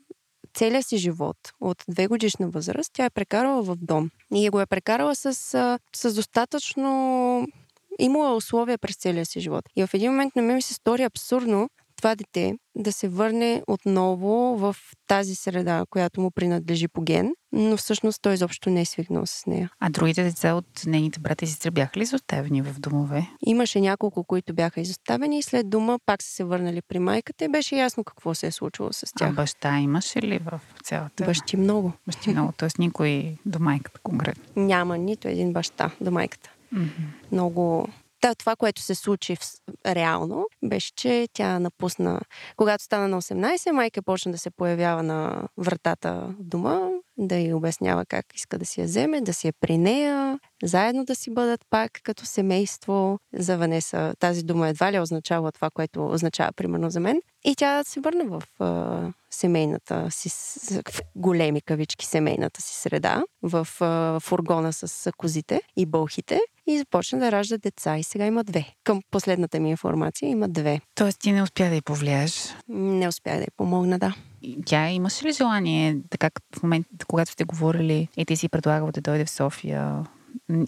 целия 0.54 0.82
си 0.82 0.96
живот 0.96 1.36
от 1.60 1.84
две 1.88 2.06
годишна 2.06 2.50
възраст 2.50 2.90
тя 2.92 3.04
е 3.04 3.10
прекарала 3.10 3.62
в 3.62 3.76
дом. 3.76 4.10
И 4.34 4.50
го 4.50 4.60
е 4.60 4.66
прекарала 4.66 5.14
с, 5.14 5.34
с 5.96 6.14
достатъчно 6.14 7.46
имала 7.98 8.36
условия 8.36 8.78
през 8.78 8.96
целия 8.96 9.26
си 9.26 9.40
живот. 9.40 9.64
И 9.76 9.86
в 9.86 9.94
един 9.94 10.10
момент 10.10 10.36
на 10.36 10.42
мен 10.42 10.56
ми 10.56 10.62
се 10.62 10.74
стори 10.74 11.02
абсурдно 11.02 11.70
това 12.02 12.14
дете 12.14 12.54
да 12.74 12.92
се 12.92 13.08
върне 13.08 13.62
отново 13.66 14.56
в 14.58 14.76
тази 15.06 15.34
среда, 15.34 15.84
която 15.90 16.20
му 16.20 16.30
принадлежи 16.30 16.88
по 16.88 17.02
ген, 17.02 17.32
но 17.52 17.76
всъщност 17.76 18.22
той 18.22 18.34
изобщо 18.34 18.70
не 18.70 18.80
е 18.80 18.84
свикнал 18.84 19.26
с 19.26 19.46
нея. 19.46 19.70
А 19.80 19.90
другите 19.90 20.24
деца 20.24 20.54
от 20.54 20.66
нейните 20.86 21.20
брата 21.20 21.44
и 21.44 21.48
сестри 21.48 21.70
бяха 21.70 22.00
ли 22.00 22.02
изоставени 22.02 22.62
в 22.62 22.80
домове? 22.80 23.30
Имаше 23.46 23.80
няколко, 23.80 24.24
които 24.24 24.54
бяха 24.54 24.80
изоставени 24.80 25.38
и 25.38 25.42
след 25.42 25.70
дома 25.70 25.98
пак 26.06 26.22
са 26.22 26.30
се 26.30 26.44
върнали 26.44 26.82
при 26.88 26.98
майката 26.98 27.44
и 27.44 27.48
беше 27.48 27.76
ясно 27.76 28.04
какво 28.04 28.34
се 28.34 28.46
е 28.46 28.50
случило 28.50 28.92
с 28.92 29.12
тях. 29.18 29.30
А 29.30 29.32
баща 29.32 29.78
имаше 29.78 30.22
ли 30.22 30.38
в 30.38 30.60
цялата? 30.84 31.24
Бащи 31.24 31.56
много. 31.56 31.92
Бащи 32.06 32.30
много, 32.30 32.52
т.е. 32.52 32.68
никой 32.78 33.36
до 33.46 33.58
майката 33.58 34.00
конкретно. 34.02 34.44
Няма 34.56 34.98
нито 34.98 35.28
един 35.28 35.52
баща 35.52 35.90
до 36.00 36.10
майката. 36.10 36.50
Mm-hmm. 36.74 37.32
Много 37.32 37.88
Та, 38.22 38.34
това, 38.34 38.56
което 38.56 38.82
се 38.82 38.94
случи 38.94 39.36
в... 39.36 39.40
реално, 39.86 40.46
беше, 40.64 40.92
че 40.94 41.28
тя 41.32 41.58
напусна. 41.58 42.20
Когато 42.56 42.84
стана 42.84 43.08
на 43.08 43.22
18, 43.22 43.70
майка 43.70 44.02
почна 44.02 44.32
да 44.32 44.38
се 44.38 44.50
появява 44.50 45.02
на 45.02 45.48
вратата 45.56 46.34
в 46.38 46.42
дома, 46.42 46.80
да 47.18 47.36
й 47.36 47.54
обяснява 47.54 48.06
как 48.06 48.26
иска 48.34 48.58
да 48.58 48.66
си 48.66 48.80
я 48.80 48.86
вземе, 48.86 49.20
да 49.20 49.34
си 49.34 49.48
е 49.48 49.52
при 49.52 49.78
нея, 49.78 50.38
заедно 50.62 51.04
да 51.04 51.14
си 51.14 51.30
бъдат 51.30 51.60
пак 51.70 51.92
като 52.02 52.26
семейство. 52.26 53.18
За 53.34 53.56
Ванеса 53.56 54.14
тази 54.18 54.42
дума 54.42 54.68
едва 54.68 54.92
ли 54.92 55.00
означава 55.00 55.52
това, 55.52 55.70
което 55.70 56.06
означава 56.06 56.52
примерно 56.52 56.90
за 56.90 57.00
мен. 57.00 57.20
И 57.44 57.56
тя 57.56 57.84
се 57.84 58.00
върна 58.00 58.24
в 58.24 58.42
а, 58.60 59.12
семейната 59.30 60.06
си, 60.10 60.28
в 60.88 61.00
големи 61.16 61.60
кавички, 61.60 62.06
семейната 62.06 62.62
си 62.62 62.74
среда, 62.74 63.22
в 63.42 63.68
а, 63.80 64.20
фургона 64.20 64.72
с 64.72 65.12
козите 65.16 65.62
и 65.76 65.86
бълхите 65.86 66.40
и 66.66 66.78
започна 66.78 67.18
да 67.18 67.32
ражда 67.32 67.58
деца. 67.58 67.98
И 67.98 68.02
сега 68.02 68.26
има 68.26 68.44
две. 68.44 68.66
Към 68.84 69.02
последната 69.10 69.60
ми 69.60 69.70
информация 69.70 70.28
има 70.28 70.48
две. 70.48 70.80
Тоест 70.94 71.20
ти 71.20 71.32
не 71.32 71.42
успя 71.42 71.68
да 71.68 71.74
й 71.74 71.82
повлияеш? 71.82 72.54
Не 72.68 73.08
успя 73.08 73.36
да 73.36 73.42
й 73.42 73.50
помогна, 73.56 73.98
да. 73.98 74.14
Тя 74.66 74.90
имаше 74.90 75.24
ли 75.24 75.32
желание, 75.32 75.98
така 76.10 76.30
в 76.58 76.62
момента, 76.62 77.06
когато 77.06 77.30
сте 77.30 77.44
говорили 77.44 78.08
и 78.16 78.24
ти 78.24 78.36
си 78.36 78.48
предлагал 78.48 78.92
да 78.92 79.00
дойде 79.00 79.24
в 79.24 79.30
София, 79.30 80.06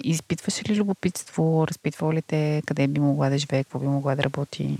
изпитваше 0.04 0.64
ли 0.64 0.76
любопитство, 0.76 1.66
разпитвал 1.68 2.12
ли 2.12 2.22
те 2.22 2.62
къде 2.66 2.88
би 2.88 3.00
могла 3.00 3.28
да 3.28 3.38
живее, 3.38 3.64
какво 3.64 3.78
би 3.78 3.86
могла 3.86 4.14
да 4.14 4.22
работи? 4.22 4.78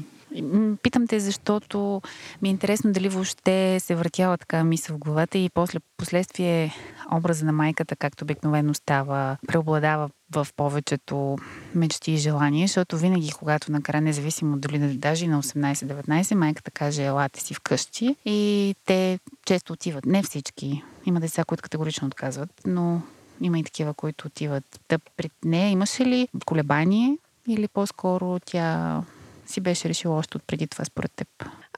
Питам 0.82 1.06
те, 1.06 1.20
защото 1.20 2.02
ми 2.42 2.48
е 2.48 2.50
интересно 2.50 2.92
дали 2.92 3.08
въобще 3.08 3.80
се 3.80 3.94
въртяла 3.94 4.38
така 4.38 4.64
мисъл 4.64 4.96
в 4.96 4.98
главата 4.98 5.38
и 5.38 5.50
после 5.54 5.78
последствие 5.96 6.74
образа 7.12 7.44
на 7.44 7.52
майката, 7.52 7.96
както 7.96 8.24
обикновено 8.24 8.74
става, 8.74 9.36
преобладава 9.46 10.10
в 10.34 10.46
повечето 10.56 11.38
мечти 11.74 12.12
и 12.12 12.16
желания, 12.16 12.66
защото 12.66 12.98
винаги, 12.98 13.32
когато 13.32 13.72
накрая, 13.72 14.02
независимо 14.02 14.56
дали 14.56 14.78
даже 14.78 15.24
и 15.24 15.28
на 15.28 15.42
18-19, 15.42 16.34
майката 16.34 16.70
каже, 16.70 17.04
елате 17.04 17.40
си 17.40 17.54
вкъщи 17.54 18.16
и 18.24 18.74
те 18.86 19.18
често 19.46 19.72
отиват. 19.72 20.06
Не 20.06 20.22
всички. 20.22 20.82
Има 21.06 21.20
деца, 21.20 21.44
които 21.44 21.62
категорично 21.62 22.06
отказват, 22.06 22.50
но 22.66 23.02
има 23.40 23.58
и 23.58 23.64
такива, 23.64 23.94
които 23.94 24.26
отиват. 24.26 24.80
Да 24.88 24.98
при 24.98 25.30
нея 25.44 25.70
имаше 25.70 26.04
ли 26.04 26.28
колебание 26.46 27.18
или 27.48 27.68
по-скоро 27.68 28.38
тя 28.46 29.02
си 29.46 29.60
беше 29.60 29.88
решила 29.88 30.16
още 30.16 30.36
от 30.36 30.42
преди 30.46 30.66
това 30.66 30.84
според 30.84 31.12
теб? 31.16 31.28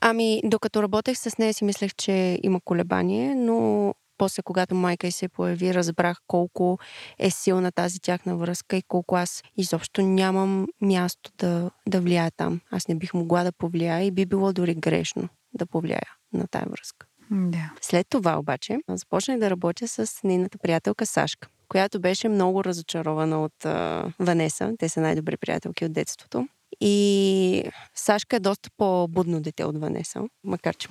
Ами, 0.01 0.41
докато 0.43 0.83
работех 0.83 1.17
с 1.17 1.37
нея 1.37 1.53
си 1.53 1.63
мислех, 1.63 1.95
че 1.95 2.39
има 2.43 2.61
колебание, 2.61 3.35
но 3.35 3.93
после, 4.17 4.43
когато 4.43 4.75
майка 4.75 5.07
й 5.07 5.11
се 5.11 5.27
появи, 5.27 5.73
разбрах 5.73 6.17
колко 6.27 6.79
е 7.19 7.29
силна 7.29 7.71
тази 7.71 7.99
тяхна 7.99 8.35
връзка 8.35 8.77
и 8.77 8.83
колко 8.87 9.15
аз 9.15 9.43
изобщо 9.57 10.01
нямам 10.01 10.67
място 10.81 11.31
да, 11.37 11.71
да 11.87 12.01
влияя 12.01 12.31
там. 12.37 12.59
Аз 12.71 12.87
не 12.87 12.95
бих 12.95 13.13
могла 13.13 13.43
да 13.43 13.51
повлияя 13.51 14.03
и 14.03 14.11
би 14.11 14.25
било 14.25 14.53
дори 14.53 14.75
грешно 14.75 15.29
да 15.53 15.65
повлияя 15.65 16.11
на 16.33 16.47
тая 16.47 16.65
връзка. 16.69 17.07
Да. 17.31 17.71
След 17.81 18.07
това 18.09 18.39
обаче 18.39 18.77
започнах 18.89 19.39
да 19.39 19.49
работя 19.49 19.87
с 19.87 20.23
нейната 20.23 20.57
приятелка 20.57 21.05
Сашка, 21.05 21.47
която 21.67 21.99
беше 21.99 22.29
много 22.29 22.63
разочарована 22.63 23.43
от 23.43 23.65
а, 23.65 24.05
Ванеса. 24.19 24.73
Те 24.79 24.89
са 24.89 25.01
най-добри 25.01 25.37
приятелки 25.37 25.85
от 25.85 25.93
детството. 25.93 26.47
И 26.81 27.63
Сашка 27.95 28.35
е 28.35 28.39
доста 28.39 28.69
по-будно 28.77 29.41
дете 29.41 29.63
от 29.63 29.77
Ванеса, 29.77 30.21
макар 30.43 30.75
че 30.75 30.87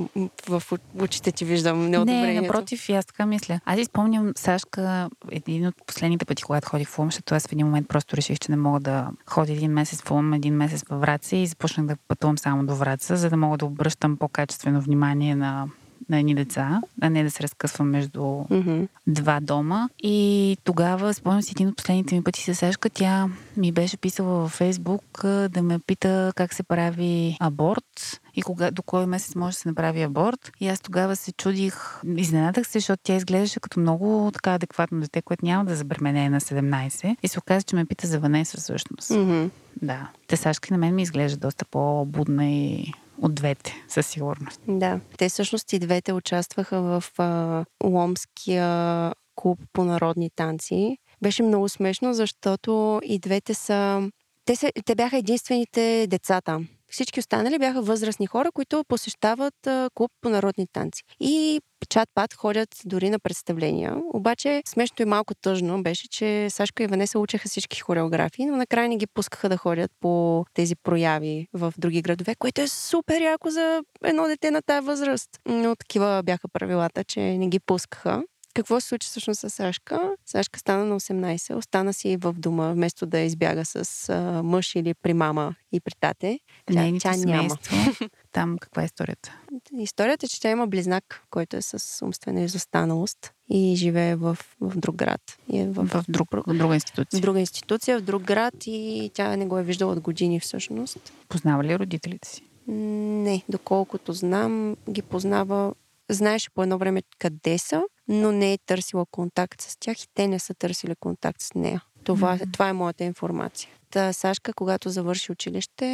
в 0.48 0.62
очите 1.00 1.32
ти 1.32 1.44
виждам 1.44 1.90
неодобрението. 1.90 2.40
Не, 2.40 2.40
напротив, 2.40 2.90
аз 2.90 3.06
така 3.06 3.26
мисля. 3.26 3.60
Аз 3.64 3.78
изпомням 3.78 4.32
Сашка 4.36 5.08
един 5.30 5.66
от 5.66 5.74
последните 5.86 6.24
пъти, 6.24 6.42
когато 6.42 6.68
ходих 6.68 6.88
в 6.88 6.96
защото 7.04 7.34
аз 7.34 7.46
в 7.46 7.52
един 7.52 7.66
момент 7.66 7.88
просто 7.88 8.16
реших, 8.16 8.38
че 8.38 8.50
не 8.50 8.56
мога 8.56 8.80
да 8.80 9.10
ходя 9.26 9.52
един 9.52 9.72
месец 9.72 10.02
в 10.02 10.10
Лум, 10.10 10.32
един 10.32 10.54
месец 10.54 10.84
във 10.90 11.00
Враца 11.00 11.36
и 11.36 11.46
започнах 11.46 11.86
да 11.86 11.96
пътувам 12.08 12.38
само 12.38 12.66
до 12.66 12.74
Враца, 12.74 13.16
за 13.16 13.30
да 13.30 13.36
мога 13.36 13.58
да 13.58 13.66
обръщам 13.66 14.16
по-качествено 14.16 14.80
внимание 14.80 15.34
на 15.34 15.68
на 16.08 16.18
едни 16.18 16.34
деца, 16.34 16.80
а 17.00 17.10
не 17.10 17.24
да 17.24 17.30
се 17.30 17.42
разкъсвам 17.42 17.90
между 17.90 18.20
mm-hmm. 18.20 18.88
два 19.06 19.40
дома. 19.40 19.88
И 19.98 20.56
тогава, 20.64 21.14
спомням 21.14 21.42
си 21.42 21.52
един 21.56 21.68
от 21.68 21.76
последните 21.76 22.14
ми 22.14 22.22
пъти 22.22 22.42
с 22.42 22.54
Сашка, 22.54 22.90
тя 22.90 23.28
ми 23.56 23.72
беше 23.72 23.96
писала 23.96 24.40
във 24.40 24.50
Фейсбук 24.50 25.20
да 25.24 25.62
ме 25.62 25.78
пита 25.78 26.32
как 26.36 26.54
се 26.54 26.62
прави 26.62 27.36
аборт 27.40 28.20
и 28.36 28.42
кога, 28.42 28.70
до 28.70 28.82
кой 28.82 29.06
месец 29.06 29.34
може 29.34 29.54
да 29.54 29.60
се 29.60 29.68
направи 29.68 30.02
аборт. 30.02 30.52
И 30.60 30.68
аз 30.68 30.80
тогава 30.80 31.16
се 31.16 31.32
чудих, 31.32 31.74
изненадах 32.16 32.66
се, 32.66 32.78
защото 32.78 33.02
тя 33.02 33.16
изглеждаше 33.16 33.60
като 33.60 33.80
много 33.80 34.30
така 34.32 34.54
адекватно 34.54 35.00
дете, 35.00 35.22
което 35.22 35.44
няма 35.44 35.64
да 35.64 35.76
забремене 35.76 36.28
на 36.28 36.40
17. 36.40 37.16
И 37.22 37.28
се 37.28 37.38
оказа, 37.38 37.62
че 37.62 37.76
ме 37.76 37.84
пита 37.84 38.06
за 38.06 38.20
Ванеса 38.20 38.56
всъщност. 38.58 39.10
Mm-hmm. 39.10 39.50
Да. 39.82 40.08
Те 40.26 40.36
Сашка 40.36 40.74
на 40.74 40.78
мен 40.78 40.94
ми 40.94 41.02
изглежда 41.02 41.38
доста 41.38 41.64
по-будна 41.64 42.46
и 42.46 42.92
от 43.22 43.34
двете, 43.34 43.74
със 43.88 44.06
сигурност. 44.06 44.60
Да. 44.68 45.00
Те 45.18 45.28
всъщност 45.28 45.72
и 45.72 45.78
двете 45.78 46.12
участваха 46.12 46.80
в 46.80 47.04
а, 47.18 47.64
Ломския 47.84 49.12
клуб 49.34 49.58
по 49.72 49.84
народни 49.84 50.30
танци. 50.36 50.98
Беше 51.22 51.42
много 51.42 51.68
смешно, 51.68 52.14
защото 52.14 53.00
и 53.04 53.18
двете 53.18 53.54
са... 53.54 54.10
Те, 54.44 54.56
са, 54.56 54.70
те 54.84 54.94
бяха 54.94 55.16
единствените 55.16 56.06
деца 56.10 56.40
там. 56.40 56.68
Всички 56.96 57.20
останали 57.20 57.58
бяха 57.58 57.82
възрастни 57.82 58.26
хора, 58.26 58.52
които 58.52 58.84
посещават 58.88 59.54
клуб 59.94 60.10
по 60.20 60.28
народни 60.28 60.66
танци. 60.72 61.02
И 61.20 61.60
чат-пат 61.88 62.34
ходят 62.34 62.68
дори 62.84 63.10
на 63.10 63.18
представления. 63.18 63.96
Обаче 64.14 64.62
смешното 64.66 65.02
и 65.02 65.04
малко 65.04 65.34
тъжно 65.34 65.82
беше, 65.82 66.08
че 66.08 66.50
Сашка 66.50 66.82
и 66.82 66.86
Ванеса 66.86 67.18
учеха 67.18 67.48
всички 67.48 67.80
хореографии, 67.80 68.46
но 68.46 68.56
накрая 68.56 68.88
не 68.88 68.96
ги 68.96 69.06
пускаха 69.06 69.48
да 69.48 69.56
ходят 69.56 69.90
по 70.00 70.44
тези 70.54 70.76
прояви 70.76 71.48
в 71.52 71.74
други 71.78 72.02
градове, 72.02 72.34
което 72.34 72.60
е 72.60 72.68
супер 72.68 73.20
яко 73.20 73.50
за 73.50 73.82
едно 74.04 74.26
дете 74.26 74.50
на 74.50 74.62
тази 74.62 74.86
възраст. 74.86 75.30
Но 75.46 75.76
такива 75.76 76.22
бяха 76.24 76.48
правилата, 76.48 77.04
че 77.04 77.20
не 77.20 77.48
ги 77.48 77.60
пускаха. 77.60 78.22
Какво 78.56 78.80
се 78.80 78.88
случи 78.88 79.06
всъщност 79.06 79.40
с 79.40 79.50
Сашка? 79.50 80.16
Сашка 80.26 80.58
стана 80.58 80.84
на 80.84 81.00
18, 81.00 81.56
остана 81.56 81.94
си 81.94 82.16
в 82.16 82.32
дома, 82.38 82.72
вместо 82.72 83.06
да 83.06 83.18
избяга 83.18 83.64
с 83.64 84.08
а, 84.08 84.42
мъж 84.42 84.74
или 84.74 84.94
при 84.94 85.12
мама 85.12 85.54
и 85.72 85.80
при 85.80 85.92
тате. 86.00 86.38
Тя, 86.72 86.92
тя 87.00 87.16
няма. 87.16 87.56
Там 88.32 88.58
каква 88.58 88.82
е 88.82 88.84
историята? 88.84 89.36
Историята 89.78 90.26
е, 90.26 90.28
че 90.28 90.40
тя 90.40 90.50
има 90.50 90.66
близнак, 90.66 91.22
който 91.30 91.56
е 91.56 91.62
с 91.62 92.04
умствена 92.04 92.40
изостаналост 92.40 93.32
и 93.50 93.74
живее 93.76 94.16
в, 94.16 94.38
в 94.60 94.78
друг 94.78 94.96
град. 94.96 95.20
И 95.52 95.58
е 95.58 95.68
в, 95.68 95.84
в, 95.84 96.04
друг, 96.08 96.28
в 96.46 96.54
друга 96.54 96.74
институция. 96.74 97.18
В 97.18 97.20
друга 97.20 97.40
институция, 97.40 97.98
в 97.98 98.02
друг 98.02 98.22
град 98.22 98.54
и 98.66 99.10
тя 99.14 99.36
не 99.36 99.46
го 99.46 99.58
е 99.58 99.62
виждала 99.62 99.92
от 99.92 100.00
години 100.00 100.40
всъщност. 100.40 101.12
Познава 101.28 101.64
ли 101.64 101.78
родителите 101.78 102.28
си? 102.28 102.42
Не, 102.66 103.42
доколкото 103.48 104.12
знам, 104.12 104.76
ги 104.90 105.02
познава 105.02 105.74
знаеше 106.10 106.50
по 106.50 106.62
едно 106.62 106.78
време 106.78 107.02
къде 107.18 107.58
са, 107.58 107.82
но 108.08 108.32
не 108.32 108.52
е 108.52 108.58
търсила 108.58 109.06
контакт 109.06 109.60
с 109.60 109.76
тях 109.80 110.02
и 110.02 110.08
те 110.14 110.28
не 110.28 110.38
са 110.38 110.54
търсили 110.54 110.94
контакт 111.00 111.42
с 111.42 111.54
нея. 111.54 111.82
Това, 112.04 112.38
mm-hmm. 112.38 112.52
това 112.52 112.68
е 112.68 112.72
моята 112.72 113.04
информация. 113.04 113.70
а, 113.96 114.12
Сашка, 114.12 114.52
когато 114.52 114.88
завърши 114.90 115.32
училище 115.32 115.86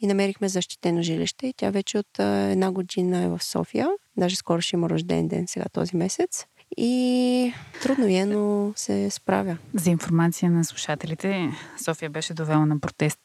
и 0.00 0.06
намерихме 0.06 0.48
защитено 0.48 1.02
жилище 1.02 1.46
и 1.46 1.54
тя 1.56 1.70
вече 1.70 1.98
от 1.98 2.18
а, 2.18 2.24
една 2.24 2.72
година 2.72 3.22
е 3.22 3.28
в 3.28 3.42
София. 3.42 3.88
Даже 4.16 4.36
скоро 4.36 4.60
ще 4.60 4.76
има 4.76 4.90
рожден 4.90 5.28
ден 5.28 5.46
сега 5.48 5.66
този 5.72 5.96
месец. 5.96 6.46
И 6.76 7.52
трудно 7.82 8.06
е, 8.06 8.24
но 8.24 8.72
се 8.76 9.10
справя. 9.10 9.56
За 9.74 9.90
информация 9.90 10.50
на 10.50 10.64
слушателите, 10.64 11.50
София 11.84 12.10
беше 12.10 12.34
довела 12.34 12.66
на 12.66 12.80
протест 12.80 13.18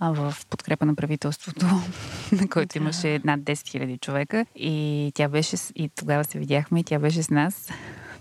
в 0.00 0.34
подкрепа 0.50 0.86
на 0.86 0.94
правителството, 0.94 1.66
на 2.32 2.48
който 2.48 2.72
да. 2.72 2.78
имаше 2.78 3.20
над 3.24 3.40
10 3.40 3.52
000 3.52 4.00
човека. 4.00 4.46
И 4.56 5.12
тя 5.14 5.28
беше, 5.28 5.56
и 5.74 5.88
тогава 5.88 6.24
се 6.24 6.38
видяхме, 6.38 6.80
и 6.80 6.84
тя 6.84 6.98
беше 6.98 7.22
с 7.22 7.30
нас. 7.30 7.70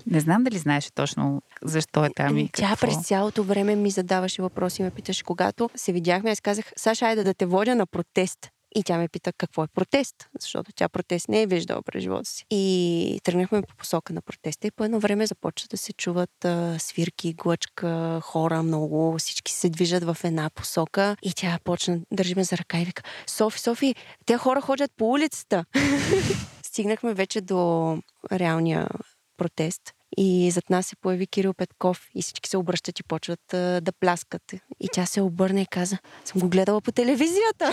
Не 0.07 0.19
знам 0.19 0.43
дали 0.43 0.57
знаеше 0.57 0.93
точно 0.93 1.41
защо 1.63 2.05
е 2.05 2.09
там 2.15 2.37
и 2.37 2.49
Тя 2.53 2.69
какво. 2.69 2.87
през 2.87 3.07
цялото 3.07 3.43
време 3.43 3.75
ми 3.75 3.91
задаваше 3.91 4.41
въпроси, 4.41 4.83
ме 4.83 4.91
питаше, 4.91 5.23
когато 5.23 5.69
се 5.75 5.93
видяхме, 5.93 6.31
аз 6.31 6.41
казах, 6.41 6.65
Саша, 6.75 7.05
айде 7.05 7.23
да 7.23 7.33
те 7.33 7.45
водя 7.45 7.75
на 7.75 7.85
протест. 7.85 8.49
И 8.75 8.83
тя 8.83 8.97
ме 8.97 9.07
пита 9.07 9.33
какво 9.33 9.63
е 9.63 9.67
протест, 9.67 10.15
защото 10.39 10.71
тя 10.75 10.89
протест 10.89 11.29
не 11.29 11.41
е 11.41 11.47
виждала 11.47 11.81
през 11.81 12.03
живота 12.03 12.25
си. 12.25 12.45
И 12.49 13.19
тръгнахме 13.23 13.61
по 13.61 13.75
посока 13.75 14.13
на 14.13 14.21
протеста 14.21 14.67
и 14.67 14.71
по 14.71 14.83
едно 14.83 14.99
време 14.99 15.27
започва 15.27 15.67
да 15.67 15.77
се 15.77 15.93
чуват 15.93 16.45
а, 16.45 16.79
свирки, 16.79 17.33
глъчка, 17.33 18.19
хора 18.23 18.63
много, 18.63 19.17
всички 19.17 19.51
се 19.51 19.69
движат 19.69 20.03
в 20.03 20.17
една 20.23 20.49
посока 20.49 21.17
и 21.21 21.33
тя 21.33 21.59
почна, 21.63 21.99
държиме 22.11 22.43
за 22.43 22.57
ръка 22.57 22.79
и 22.79 22.85
вика, 22.85 23.03
Софи, 23.27 23.59
Софи, 23.59 23.95
те 24.25 24.37
хора 24.37 24.61
ходят 24.61 24.91
по 24.97 25.11
улицата. 25.11 25.65
Стигнахме 26.63 27.13
вече 27.13 27.41
до 27.41 27.97
реалния 28.31 28.89
протест. 29.37 29.94
И 30.17 30.51
зад 30.51 30.69
нас 30.69 30.87
се 30.87 30.95
появи 30.95 31.27
Кирил 31.27 31.53
Петков 31.53 32.07
и 32.15 32.21
всички 32.21 32.49
се 32.49 32.57
обръщат 32.57 32.99
и 32.99 33.03
почват 33.03 33.53
а, 33.53 33.81
да 33.81 33.91
пляскат. 33.91 34.53
И 34.79 34.87
тя 34.93 35.05
се 35.05 35.21
обърна 35.21 35.61
и 35.61 35.65
каза, 35.65 35.97
съм 36.25 36.41
го 36.41 36.49
гледала 36.49 36.81
по 36.81 36.91
телевизията. 36.91 37.71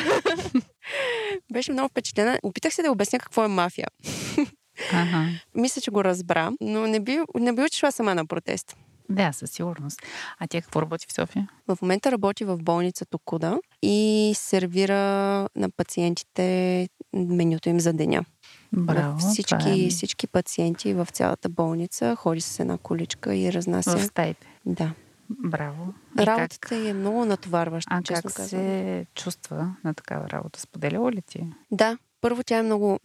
Беше 1.53 1.73
много 1.73 1.89
впечатлена. 1.89 2.39
Опитах 2.43 2.75
се 2.75 2.83
да 2.83 2.93
обясня 2.93 3.19
какво 3.19 3.45
е 3.45 3.49
мафия. 3.49 3.89
Ага. 4.93 5.29
Мисля, 5.55 5.81
че 5.81 5.91
го 5.91 6.05
разбра, 6.05 6.51
но 6.61 6.87
не 6.87 7.01
би, 7.01 7.19
не 7.35 7.53
би 7.53 7.63
отишла 7.63 7.93
сама 7.93 8.15
на 8.15 8.27
протест. 8.27 8.77
Да, 9.11 9.33
със 9.33 9.51
сигурност. 9.51 10.01
А 10.39 10.47
тя 10.47 10.63
какво 10.63 10.83
работи 10.83 11.07
в 11.09 11.13
София? 11.13 11.49
В 11.69 11.79
момента 11.83 12.13
работи 12.13 12.45
в 12.45 12.59
болница 12.59 13.05
Токуда 13.05 13.59
и 13.83 14.33
сервира 14.37 14.99
на 15.57 15.71
пациентите 15.77 16.89
менюто 17.15 17.69
им 17.69 17.81
за 17.81 17.93
деня. 17.93 18.25
Браво. 18.73 19.19
Всички, 19.19 19.85
е... 19.87 19.89
всички 19.89 20.27
пациенти 20.27 20.95
в 20.95 21.09
цялата 21.13 21.49
болница 21.49 22.17
ходи 22.17 22.41
с 22.41 22.61
една 22.61 22.79
количка 22.79 23.35
и 23.35 23.53
разнася. 23.53 23.99
В 23.99 24.05
стаите. 24.05 24.47
Да. 24.67 24.95
Браво. 25.31 25.95
И 26.21 26.27
Работата 26.27 26.59
как... 26.69 26.79
е 26.79 26.93
много 26.93 27.25
натоварваща, 27.25 27.95
А 27.95 28.03
честно 28.03 28.29
как 28.29 28.37
казвам. 28.37 28.61
се 28.61 29.07
чувства 29.15 29.77
на 29.85 29.95
такава 29.95 30.31
работа? 30.31 30.61
Споделяла 30.61 31.13
ли 31.13 31.23
ти? 31.23 31.47
Да, 31.71 31.99
първо 32.21 32.43
тя 32.45 32.59
е 32.59 32.63
много... 32.63 32.99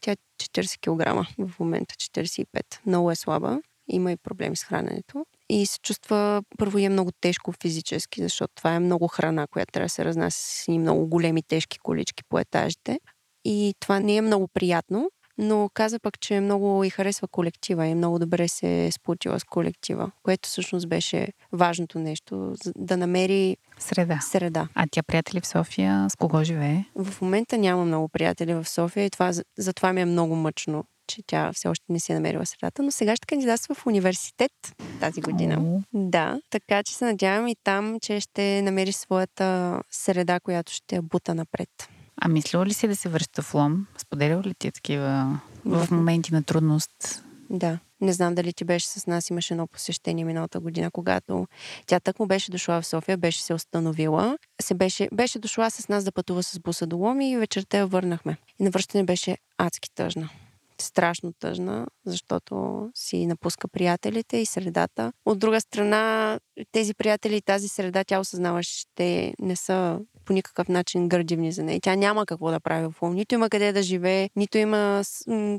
Тя 0.00 0.12
е 0.12 0.16
40 0.42 0.78
кг 0.80 1.26
в 1.38 1.60
момента, 1.60 1.94
45. 1.94 2.46
Много 2.86 3.10
е 3.10 3.14
слаба. 3.14 3.60
Има 3.88 4.12
и 4.12 4.16
проблеми 4.16 4.56
с 4.56 4.64
храненето. 4.64 5.26
И 5.48 5.66
се 5.66 5.78
чувства, 5.80 6.42
първо 6.58 6.78
е 6.78 6.88
много 6.88 7.12
тежко 7.20 7.52
физически, 7.62 8.22
защото 8.22 8.54
това 8.54 8.74
е 8.74 8.80
много 8.80 9.08
храна, 9.08 9.46
която 9.46 9.72
трябва 9.72 9.84
да 9.84 9.90
се 9.90 10.04
разнася 10.04 10.38
с 10.38 10.68
едни 10.68 10.78
много 10.78 11.06
големи 11.06 11.42
тежки 11.42 11.78
колички 11.78 12.24
по 12.28 12.38
етажите. 12.38 13.00
И 13.44 13.74
това 13.80 14.00
не 14.00 14.16
е 14.16 14.22
много 14.22 14.48
приятно, 14.48 15.10
но 15.38 15.70
каза 15.74 15.98
пък, 15.98 16.20
че 16.20 16.40
много 16.40 16.84
и 16.84 16.90
харесва 16.90 17.28
колектива 17.28 17.86
и 17.86 17.94
много 17.94 18.18
добре 18.18 18.48
се 18.48 18.86
е 18.86 18.92
сплутила 18.92 19.40
с 19.40 19.44
колектива, 19.44 20.10
което 20.22 20.48
всъщност 20.48 20.88
беше 20.88 21.28
важното 21.52 21.98
нещо, 21.98 22.54
да 22.76 22.96
намери 22.96 23.56
Среда. 23.78 24.18
среда. 24.22 24.68
А 24.74 24.86
тя 24.90 25.02
приятели 25.02 25.40
в 25.40 25.46
София 25.46 26.06
с 26.10 26.16
кого 26.16 26.44
живее? 26.44 26.84
В 26.94 27.22
момента 27.22 27.58
няма 27.58 27.84
много 27.84 28.08
приятели 28.08 28.54
в 28.54 28.68
София 28.68 29.04
и 29.04 29.10
това, 29.10 29.32
затова 29.58 29.92
ми 29.92 30.00
е 30.00 30.04
много 30.04 30.36
мъчно, 30.36 30.84
че 31.06 31.22
тя 31.26 31.52
все 31.52 31.68
още 31.68 31.84
не 31.88 32.00
си 32.00 32.12
е 32.12 32.14
намерила 32.14 32.46
средата, 32.46 32.82
но 32.82 32.90
сега 32.90 33.16
ще 33.16 33.26
кандидатства 33.26 33.74
в 33.74 33.86
университет 33.86 34.52
тази 35.00 35.20
година. 35.20 35.56
О, 35.60 35.80
Да, 35.94 36.40
така 36.50 36.82
че 36.82 36.94
се 36.94 37.04
надявам 37.04 37.48
и 37.48 37.56
там, 37.64 38.00
че 38.00 38.20
ще 38.20 38.62
намери 38.62 38.92
своята 38.92 39.80
среда, 39.90 40.40
която 40.40 40.72
ще 40.72 40.96
я 40.96 41.02
бута 41.02 41.34
напред. 41.34 41.68
А 42.24 42.28
мислила 42.28 42.66
ли 42.66 42.74
си 42.74 42.88
да 42.88 42.96
се 42.96 43.08
връща 43.08 43.42
в 43.42 43.54
Лом? 43.54 43.86
Споделяла 43.98 44.42
ли 44.42 44.54
ти 44.54 44.72
такива 44.72 45.40
в 45.64 45.88
моменти 45.90 46.34
на 46.34 46.42
трудност? 46.42 47.24
Да. 47.50 47.78
Не 48.00 48.12
знам 48.12 48.34
дали 48.34 48.52
ти 48.52 48.64
беше 48.64 48.86
с 48.86 49.06
нас, 49.06 49.30
имаше 49.30 49.54
едно 49.54 49.66
посещение 49.66 50.24
миналата 50.24 50.60
година, 50.60 50.90
когато 50.90 51.46
тя 51.86 52.00
так 52.00 52.18
му 52.18 52.26
беше 52.26 52.50
дошла 52.50 52.82
в 52.82 52.86
София, 52.86 53.16
беше 53.16 53.42
се 53.42 53.54
установила, 53.54 54.38
се 54.62 54.74
беше, 54.74 55.08
беше 55.12 55.38
дошла 55.38 55.70
с 55.70 55.88
нас 55.88 56.04
да 56.04 56.12
пътува 56.12 56.42
с 56.42 56.58
буса 56.58 56.86
до 56.86 56.96
Лом 56.96 57.20
и 57.20 57.36
вечерта 57.36 57.78
я 57.78 57.86
върнахме. 57.86 58.36
И 58.60 58.64
на 58.64 58.70
връщане 58.70 59.04
беше 59.04 59.36
адски 59.58 59.94
тъжна. 59.94 60.28
Страшно 60.82 61.32
тъжна, 61.32 61.86
защото 62.06 62.86
си 62.94 63.26
напуска 63.26 63.68
приятелите 63.68 64.36
и 64.36 64.46
средата. 64.46 65.12
От 65.24 65.38
друга 65.38 65.60
страна, 65.60 66.38
тези 66.72 66.94
приятели 66.94 67.36
и 67.36 67.42
тази 67.42 67.68
среда, 67.68 68.04
тя 68.04 68.20
осъзнава, 68.20 68.62
че 68.62 68.84
те 68.94 69.34
не 69.40 69.56
са 69.56 70.00
по 70.24 70.32
никакъв 70.32 70.68
начин 70.68 71.08
градивни 71.08 71.52
за 71.52 71.62
нея. 71.62 71.80
Тя 71.82 71.94
няма 71.94 72.26
какво 72.26 72.50
да 72.50 72.60
прави 72.60 72.86
в 72.86 73.02
Лом. 73.02 73.14
Нито 73.14 73.34
има 73.34 73.50
къде 73.50 73.72
да 73.72 73.82
живее, 73.82 74.30
нито 74.36 74.58
има 74.58 75.02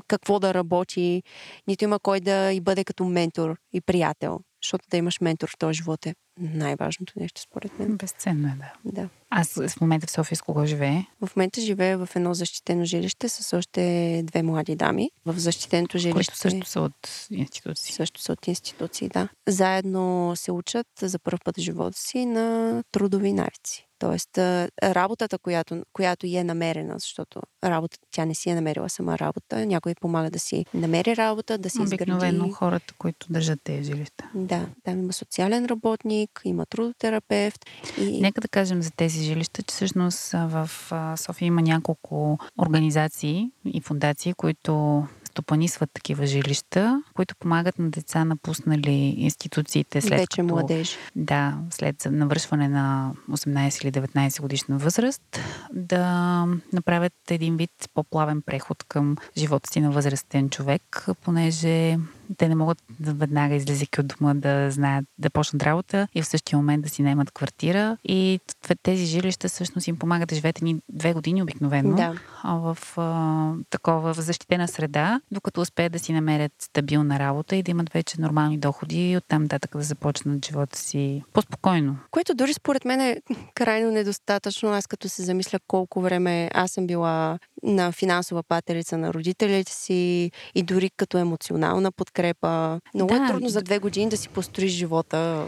какво 0.08 0.38
да 0.38 0.54
работи, 0.54 1.22
нито 1.66 1.84
има 1.84 1.98
кой 1.98 2.20
да 2.20 2.52
и 2.52 2.60
бъде 2.60 2.84
като 2.84 3.04
ментор 3.04 3.56
и 3.72 3.80
приятел. 3.80 4.40
Защото 4.62 4.84
да 4.90 4.96
имаш 4.96 5.20
ментор 5.20 5.50
в 5.50 5.58
този 5.58 5.76
живот 5.76 6.06
е 6.06 6.14
най-важното 6.40 7.12
нещо, 7.16 7.40
според 7.40 7.78
мен. 7.78 7.96
Безценно 7.96 8.48
е, 8.48 8.56
да. 8.58 8.72
Да. 9.02 9.08
Аз 9.30 9.54
в 9.54 9.80
момента 9.80 10.06
в 10.06 10.10
София 10.10 10.36
с 10.36 10.42
кого 10.42 10.66
живее? 10.66 11.02
В 11.20 11.36
момента 11.36 11.60
живея 11.60 11.98
в 11.98 12.08
едно 12.16 12.34
защитено 12.34 12.84
жилище 12.84 13.28
с 13.28 13.56
още 13.58 14.22
две 14.24 14.42
млади 14.42 14.76
дами. 14.76 15.10
В 15.26 15.38
защитеното 15.38 15.98
жилище 15.98 16.14
Които 16.14 16.36
също 16.36 16.66
са 16.66 16.80
от 16.80 17.26
институции. 17.30 17.94
също 17.94 18.20
са 18.20 18.32
от 18.32 18.46
институции, 18.46 19.08
да. 19.08 19.28
Заедно 19.48 20.32
се 20.36 20.52
учат 20.52 20.86
за 21.02 21.18
първ 21.18 21.38
път 21.44 21.56
в 21.56 21.60
живота 21.60 21.98
си 21.98 22.26
на 22.26 22.82
трудови 22.92 23.32
навици. 23.32 23.88
Тоест, 23.98 24.38
работата, 24.82 25.38
която, 25.38 25.82
която 25.92 26.26
е 26.26 26.44
намерена, 26.44 26.94
защото 26.98 27.40
работа, 27.64 27.98
тя 28.10 28.24
не 28.24 28.34
си 28.34 28.50
е 28.50 28.54
намерила 28.54 28.88
сама 28.88 29.18
работа, 29.18 29.66
някой 29.66 29.94
помага 29.94 30.30
да 30.30 30.38
си 30.38 30.64
намери 30.74 31.16
работа, 31.16 31.58
да 31.58 31.70
си 31.70 31.80
Обикновено 31.80 32.34
изгради. 32.34 32.52
хората, 32.52 32.94
които 32.98 33.26
държат 33.30 33.60
тези 33.64 33.84
жилища. 33.84 34.30
Да, 34.34 34.66
там 34.84 34.98
има 34.98 35.12
социален 35.12 35.66
работник, 35.66 36.23
има 36.44 36.66
трудотерапевт. 36.66 37.66
И... 37.98 38.20
Нека 38.20 38.40
да 38.40 38.48
кажем 38.48 38.82
за 38.82 38.90
тези 38.90 39.24
жилища, 39.24 39.62
че 39.62 39.72
всъщност 39.74 40.32
в 40.32 40.70
София 41.16 41.46
има 41.46 41.62
няколко 41.62 42.38
организации 42.58 43.50
и 43.64 43.80
фундации, 43.80 44.34
които 44.34 45.04
стопанисват 45.34 45.90
такива 45.94 46.26
жилища, 46.26 47.02
които 47.14 47.36
помагат 47.36 47.78
на 47.78 47.90
деца 47.90 48.24
напуснали 48.24 49.14
институциите 49.18 50.00
след 50.00 50.10
вече 50.10 50.26
като, 50.26 50.42
младежи. 50.42 50.96
Да, 51.16 51.58
след 51.70 52.06
навършване 52.10 52.68
на 52.68 53.12
18 53.30 53.84
или 53.84 53.92
19 53.92 54.40
годишна 54.40 54.78
възраст, 54.78 55.40
да 55.72 56.46
направят 56.72 57.12
един 57.30 57.56
вид 57.56 57.70
по-плавен 57.94 58.42
преход 58.42 58.84
към 58.88 59.16
живота 59.38 59.72
си 59.72 59.80
на 59.80 59.90
възрастен 59.90 60.50
човек, 60.50 61.06
понеже 61.24 61.98
те 62.36 62.48
не 62.48 62.54
могат 62.54 62.78
да 63.00 63.14
веднага 63.14 63.54
излизайки 63.54 64.00
от 64.00 64.06
дома 64.06 64.34
да 64.34 64.70
знаят 64.70 65.04
да 65.18 65.30
почнат 65.30 65.62
работа 65.62 66.08
и 66.14 66.22
в 66.22 66.26
същия 66.26 66.56
момент 66.58 66.82
да 66.82 66.88
си 66.88 67.02
наемат 67.02 67.30
квартира. 67.30 67.96
И 68.04 68.40
тези 68.82 69.04
жилища 69.04 69.48
всъщност 69.48 69.88
им 69.88 69.96
помагат 69.96 70.28
да 70.28 70.34
живеят 70.34 70.62
ни 70.62 70.76
две 70.88 71.12
години 71.12 71.42
обикновено 71.42 71.96
Да. 71.96 72.14
в 72.44 72.78
а, 72.96 73.52
такова 73.70 74.14
в 74.14 74.20
защитена 74.20 74.68
среда, 74.68 75.20
докато 75.30 75.60
успеят 75.60 75.92
да 75.92 75.98
си 75.98 76.12
намерят 76.12 76.52
стабилна 76.58 77.18
работа 77.18 77.56
и 77.56 77.62
да 77.62 77.70
имат 77.70 77.92
вече 77.92 78.20
нормални 78.20 78.58
доходи 78.58 79.10
и 79.10 79.16
оттам 79.16 79.42
нататък 79.42 79.76
да 79.76 79.82
започнат 79.82 80.46
живота 80.46 80.78
си 80.78 81.22
по-спокойно. 81.32 81.96
Което 82.10 82.34
дори 82.34 82.52
според 82.54 82.84
мен 82.84 83.00
е 83.00 83.20
крайно 83.54 83.90
недостатъчно. 83.90 84.68
Аз 84.68 84.86
като 84.86 85.08
се 85.08 85.22
замисля 85.22 85.58
колко 85.66 86.00
време 86.00 86.50
аз 86.54 86.70
съм 86.70 86.86
била 86.86 87.38
на 87.64 87.92
финансова 87.92 88.42
патерица 88.42 88.98
на 88.98 89.14
родителите 89.14 89.72
си 89.72 90.30
и 90.54 90.62
дори 90.62 90.90
като 90.96 91.18
емоционална 91.18 91.92
подкрепа. 91.92 92.80
Много 92.94 93.14
Да. 93.14 93.24
е 93.24 93.28
трудно 93.28 93.48
за 93.48 93.62
две 93.62 93.78
години 93.78 94.08
да 94.10 94.16
си 94.16 94.28
построиш 94.28 94.72
живота. 94.72 95.46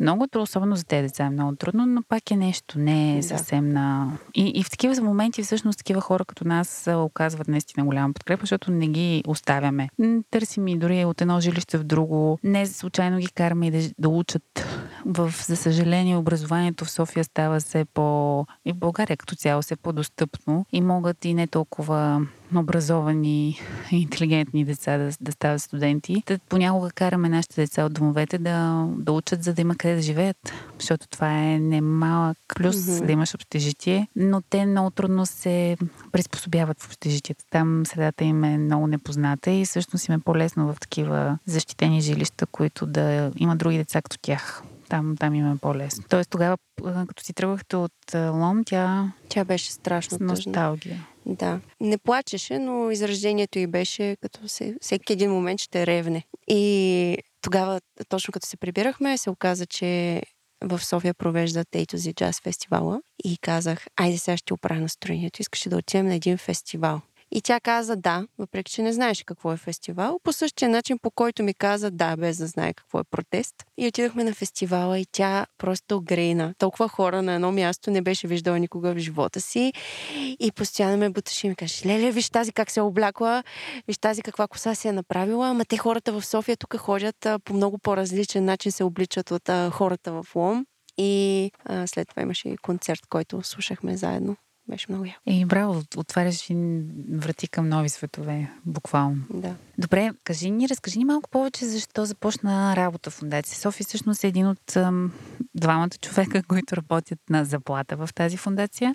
Много 0.00 0.24
е 0.24 0.28
трудно, 0.28 0.42
особено 0.42 0.76
за 0.76 0.84
тези 0.84 1.02
деца 1.02 1.24
е 1.24 1.30
много 1.30 1.56
трудно, 1.56 1.86
но 1.86 2.02
пак 2.02 2.30
е 2.30 2.36
нещо, 2.36 2.78
не 2.78 3.12
е 3.12 3.16
Да. 3.16 3.22
съвсем 3.22 3.68
на... 3.68 4.12
И, 4.34 4.52
и 4.54 4.62
в 4.62 4.70
такива 4.70 5.02
моменти 5.02 5.42
всъщност 5.42 5.78
такива 5.78 6.00
хора 6.00 6.24
като 6.24 6.48
нас 6.48 6.88
оказват 6.94 7.48
наистина 7.48 7.86
голяма 7.86 8.14
подкрепа, 8.14 8.40
защото 8.40 8.70
не 8.70 8.88
ги 8.88 9.24
оставяме. 9.26 9.88
Търсим 10.30 10.68
и 10.68 10.78
дори 10.78 11.04
от 11.04 11.20
едно 11.20 11.40
жилище 11.40 11.78
в 11.78 11.84
друго. 11.84 12.38
Не 12.44 12.66
случайно 12.66 13.18
ги 13.18 13.28
караме 13.28 13.66
и 13.66 13.70
да, 13.70 13.90
да 13.98 14.08
учат 14.08 14.66
в, 15.06 15.34
за 15.46 15.56
съжаление, 15.56 16.16
образованието 16.16 16.84
в 16.84 16.90
София 16.90 17.24
става 17.24 17.60
все 17.60 17.84
по... 17.84 18.46
и 18.64 18.72
в 18.72 18.76
България 18.76 19.16
като 19.16 19.34
цяло 19.34 19.62
все 19.62 19.76
по-достъпно 19.76 20.66
и 20.72 20.80
могат 20.80 21.24
и 21.24 21.34
не 21.34 21.46
толкова 21.52 22.26
образовани 22.56 23.58
и 23.92 23.96
интелигентни 23.96 24.64
деца 24.64 24.98
да, 24.98 25.10
да 25.20 25.32
стават 25.32 25.62
студенти. 25.62 26.22
Та 26.26 26.38
понякога 26.48 26.90
караме 26.90 27.28
нашите 27.28 27.60
деца 27.60 27.84
от 27.84 27.92
домовете 27.92 28.38
да, 28.38 28.86
да 28.96 29.12
учат, 29.12 29.42
за 29.42 29.54
да 29.54 29.60
има 29.60 29.74
къде 29.76 29.94
да 29.94 30.02
живеят. 30.02 30.52
Защото 30.78 31.08
това 31.08 31.38
е 31.38 31.58
немалък 31.58 32.38
плюс 32.56 32.76
mm-hmm. 32.76 33.06
да 33.06 33.12
имаш 33.12 33.34
общежитие, 33.34 34.08
но 34.16 34.40
те 34.50 34.66
много 34.66 34.90
трудно 34.90 35.26
се 35.26 35.76
приспособяват 36.12 36.82
в 36.82 36.86
общежитието. 36.86 37.44
Там 37.50 37.86
средата 37.86 38.24
им 38.24 38.44
е 38.44 38.58
много 38.58 38.86
непозната 38.86 39.50
и 39.50 39.64
всъщност 39.64 40.08
им 40.08 40.14
е 40.14 40.18
по-лесно 40.18 40.72
в 40.72 40.80
такива 40.80 41.38
защитени 41.46 42.00
жилища, 42.00 42.46
които 42.46 42.86
да 42.86 43.32
има 43.36 43.56
други 43.56 43.76
деца 43.76 44.02
като 44.02 44.18
тях 44.22 44.62
там, 44.92 45.16
там 45.16 45.34
има 45.34 45.56
по-лесно. 45.56 46.04
Тоест 46.08 46.30
тогава, 46.30 46.56
като 47.08 47.24
си 47.24 47.32
тръгвахте 47.32 47.76
от 47.76 47.92
Лом, 48.14 48.64
тя... 48.64 49.12
Тя 49.28 49.44
беше 49.44 49.72
страшно 49.72 50.18
с 50.18 50.20
носталгия. 50.20 51.06
Да. 51.26 51.60
Не 51.80 51.98
плачеше, 51.98 52.58
но 52.58 52.90
изражението 52.90 53.58
й 53.58 53.66
беше 53.66 54.16
като 54.20 54.48
се, 54.48 54.76
всеки 54.80 55.12
един 55.12 55.30
момент 55.30 55.60
ще 55.60 55.86
ревне. 55.86 56.24
И 56.48 57.18
тогава, 57.40 57.80
точно 58.08 58.32
като 58.32 58.46
се 58.46 58.56
прибирахме, 58.56 59.18
се 59.18 59.30
оказа, 59.30 59.66
че 59.66 60.22
в 60.64 60.84
София 60.84 61.14
to 61.14 61.96
Z 61.96 62.14
Jazz 62.14 62.42
фестивала 62.42 63.02
и 63.24 63.38
казах, 63.38 63.86
айде 63.96 64.18
сега 64.18 64.36
ще 64.36 64.54
оправя 64.54 64.80
настроението, 64.80 65.42
искаше 65.42 65.68
да 65.68 65.76
отидем 65.76 66.06
на 66.06 66.14
един 66.14 66.38
фестивал. 66.38 67.00
И 67.34 67.40
тя 67.40 67.60
каза 67.60 67.96
да, 67.96 68.26
въпреки 68.38 68.72
че 68.72 68.82
не 68.82 68.92
знаеше 68.92 69.24
какво 69.24 69.52
е 69.52 69.56
фестивал, 69.56 70.20
по 70.22 70.32
същия 70.32 70.68
начин, 70.68 70.98
по 70.98 71.10
който 71.10 71.42
ми 71.42 71.54
каза 71.54 71.90
да, 71.90 72.16
без 72.16 72.38
да 72.38 72.46
знае 72.46 72.74
какво 72.74 73.00
е 73.00 73.04
протест. 73.04 73.54
И 73.78 73.86
отидохме 73.86 74.24
на 74.24 74.34
фестивала 74.34 74.98
и 74.98 75.06
тя 75.12 75.46
просто 75.58 76.00
грейна. 76.00 76.54
Толкова 76.58 76.88
хора 76.88 77.22
на 77.22 77.34
едно 77.34 77.52
място 77.52 77.90
не 77.90 78.02
беше 78.02 78.26
виждала 78.26 78.58
никога 78.58 78.94
в 78.94 78.98
живота 78.98 79.40
си. 79.40 79.72
И 80.40 80.52
постоянно 80.52 80.96
ме 80.96 81.10
буташе 81.10 81.46
и 81.46 81.50
ми 81.50 81.56
каже, 81.56 81.86
леле, 81.86 82.10
виж 82.10 82.30
тази 82.30 82.52
как 82.52 82.70
се 82.70 82.80
е 82.80 82.82
облякла, 82.82 83.42
виж 83.88 83.98
тази 83.98 84.22
каква 84.22 84.48
коса 84.48 84.74
си 84.74 84.88
е 84.88 84.92
направила. 84.92 85.48
Ама 85.48 85.64
те 85.64 85.76
хората 85.76 86.12
в 86.12 86.26
София 86.26 86.56
тук 86.56 86.76
ходят 86.76 87.26
по 87.44 87.54
много 87.54 87.78
по-различен 87.78 88.44
начин 88.44 88.72
се 88.72 88.84
обличат 88.84 89.30
от 89.30 89.50
хората 89.70 90.12
в 90.12 90.26
Лом. 90.34 90.66
И 90.98 91.50
а, 91.64 91.86
след 91.86 92.08
това 92.08 92.22
имаше 92.22 92.48
и 92.48 92.56
концерт, 92.56 93.00
който 93.08 93.42
слушахме 93.42 93.96
заедно. 93.96 94.36
Беше 94.68 94.86
много 94.88 95.04
яко. 95.04 95.20
И 95.26 95.44
браво, 95.44 95.82
отваряш 95.96 96.48
врати 97.12 97.48
към 97.48 97.68
нови 97.68 97.88
светове, 97.88 98.50
буквално. 98.66 99.22
Да. 99.30 99.54
Добре, 99.82 100.10
кажи 100.24 100.50
ни, 100.50 100.68
разкажи 100.68 100.98
ни 100.98 101.04
малко 101.04 101.30
повече 101.30 101.66
защо 101.66 102.04
започна 102.04 102.76
работа 102.76 103.10
в 103.10 103.14
Фундация 103.14 103.58
София. 103.58 103.86
Всъщност 103.86 104.24
е 104.24 104.26
един 104.26 104.46
от 104.46 104.76
ам, 104.76 105.12
двамата 105.54 105.90
човека, 106.00 106.42
които 106.48 106.76
работят 106.76 107.18
на 107.30 107.44
заплата 107.44 107.96
в 107.96 108.08
тази 108.14 108.36
фундация. 108.36 108.94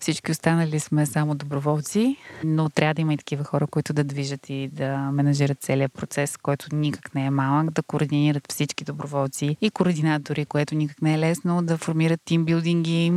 Всички 0.00 0.30
останали 0.30 0.80
сме 0.80 1.06
само 1.06 1.34
доброволци, 1.34 2.16
но 2.44 2.68
трябва 2.68 2.94
да 2.94 3.02
има 3.02 3.14
и 3.14 3.16
такива 3.16 3.44
хора, 3.44 3.66
които 3.66 3.92
да 3.92 4.04
движат 4.04 4.50
и 4.50 4.68
да 4.72 4.98
менажират 4.98 5.60
целият 5.60 5.92
процес, 5.92 6.36
който 6.36 6.66
никак 6.72 7.14
не 7.14 7.24
е 7.24 7.30
малък, 7.30 7.70
да 7.70 7.82
координират 7.82 8.52
всички 8.52 8.84
доброволци 8.84 9.56
и 9.60 9.70
координатори, 9.70 10.46
което 10.46 10.74
никак 10.74 11.02
не 11.02 11.14
е 11.14 11.18
лесно, 11.18 11.62
да 11.62 11.78
формират 11.78 12.20
тимбилдинги, 12.24 13.12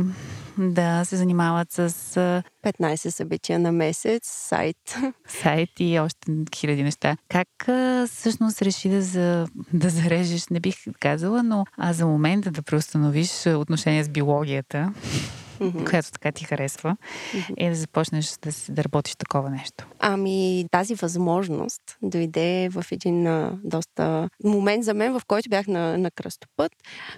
да 0.58 1.04
се 1.04 1.16
занимават 1.16 1.72
с... 1.72 2.42
15 2.62 3.10
събития 3.10 3.58
на 3.58 3.72
месец, 3.72 4.22
сайт. 4.24 4.96
Сайт 5.28 5.70
и 5.78 5.98
още 5.98 6.32
хиляди 6.56 6.82
неща. 6.82 7.01
Как 7.28 7.48
всъщност 8.06 8.62
реши 8.62 8.88
да, 8.88 9.02
за, 9.02 9.46
да 9.72 9.90
зарежеш, 9.90 10.48
не 10.48 10.60
бих 10.60 10.76
казала, 11.00 11.42
но 11.42 11.64
а 11.78 11.92
за 11.92 12.06
момента 12.06 12.50
да 12.50 12.62
преустановиш 12.62 13.46
отношения 13.46 14.04
с 14.04 14.08
биологията? 14.08 14.92
Mm-hmm. 15.60 15.90
която 15.90 16.12
така 16.12 16.32
ти 16.32 16.44
харесва, 16.44 16.96
mm-hmm. 17.34 17.54
и 17.56 17.68
да 17.68 17.74
започнеш 17.74 18.32
да, 18.42 18.50
да 18.68 18.84
работиш 18.84 19.14
такова 19.14 19.50
нещо? 19.50 19.86
Ами, 19.98 20.64
тази 20.70 20.94
възможност 20.94 21.82
дойде 22.02 22.68
в 22.68 22.84
един 22.90 23.26
а, 23.26 23.58
доста 23.64 24.28
момент 24.44 24.84
за 24.84 24.94
мен, 24.94 25.12
в 25.12 25.22
който 25.26 25.48
бях 25.50 25.66
на, 25.66 25.98
на 25.98 26.10
кръстопът. 26.10 26.72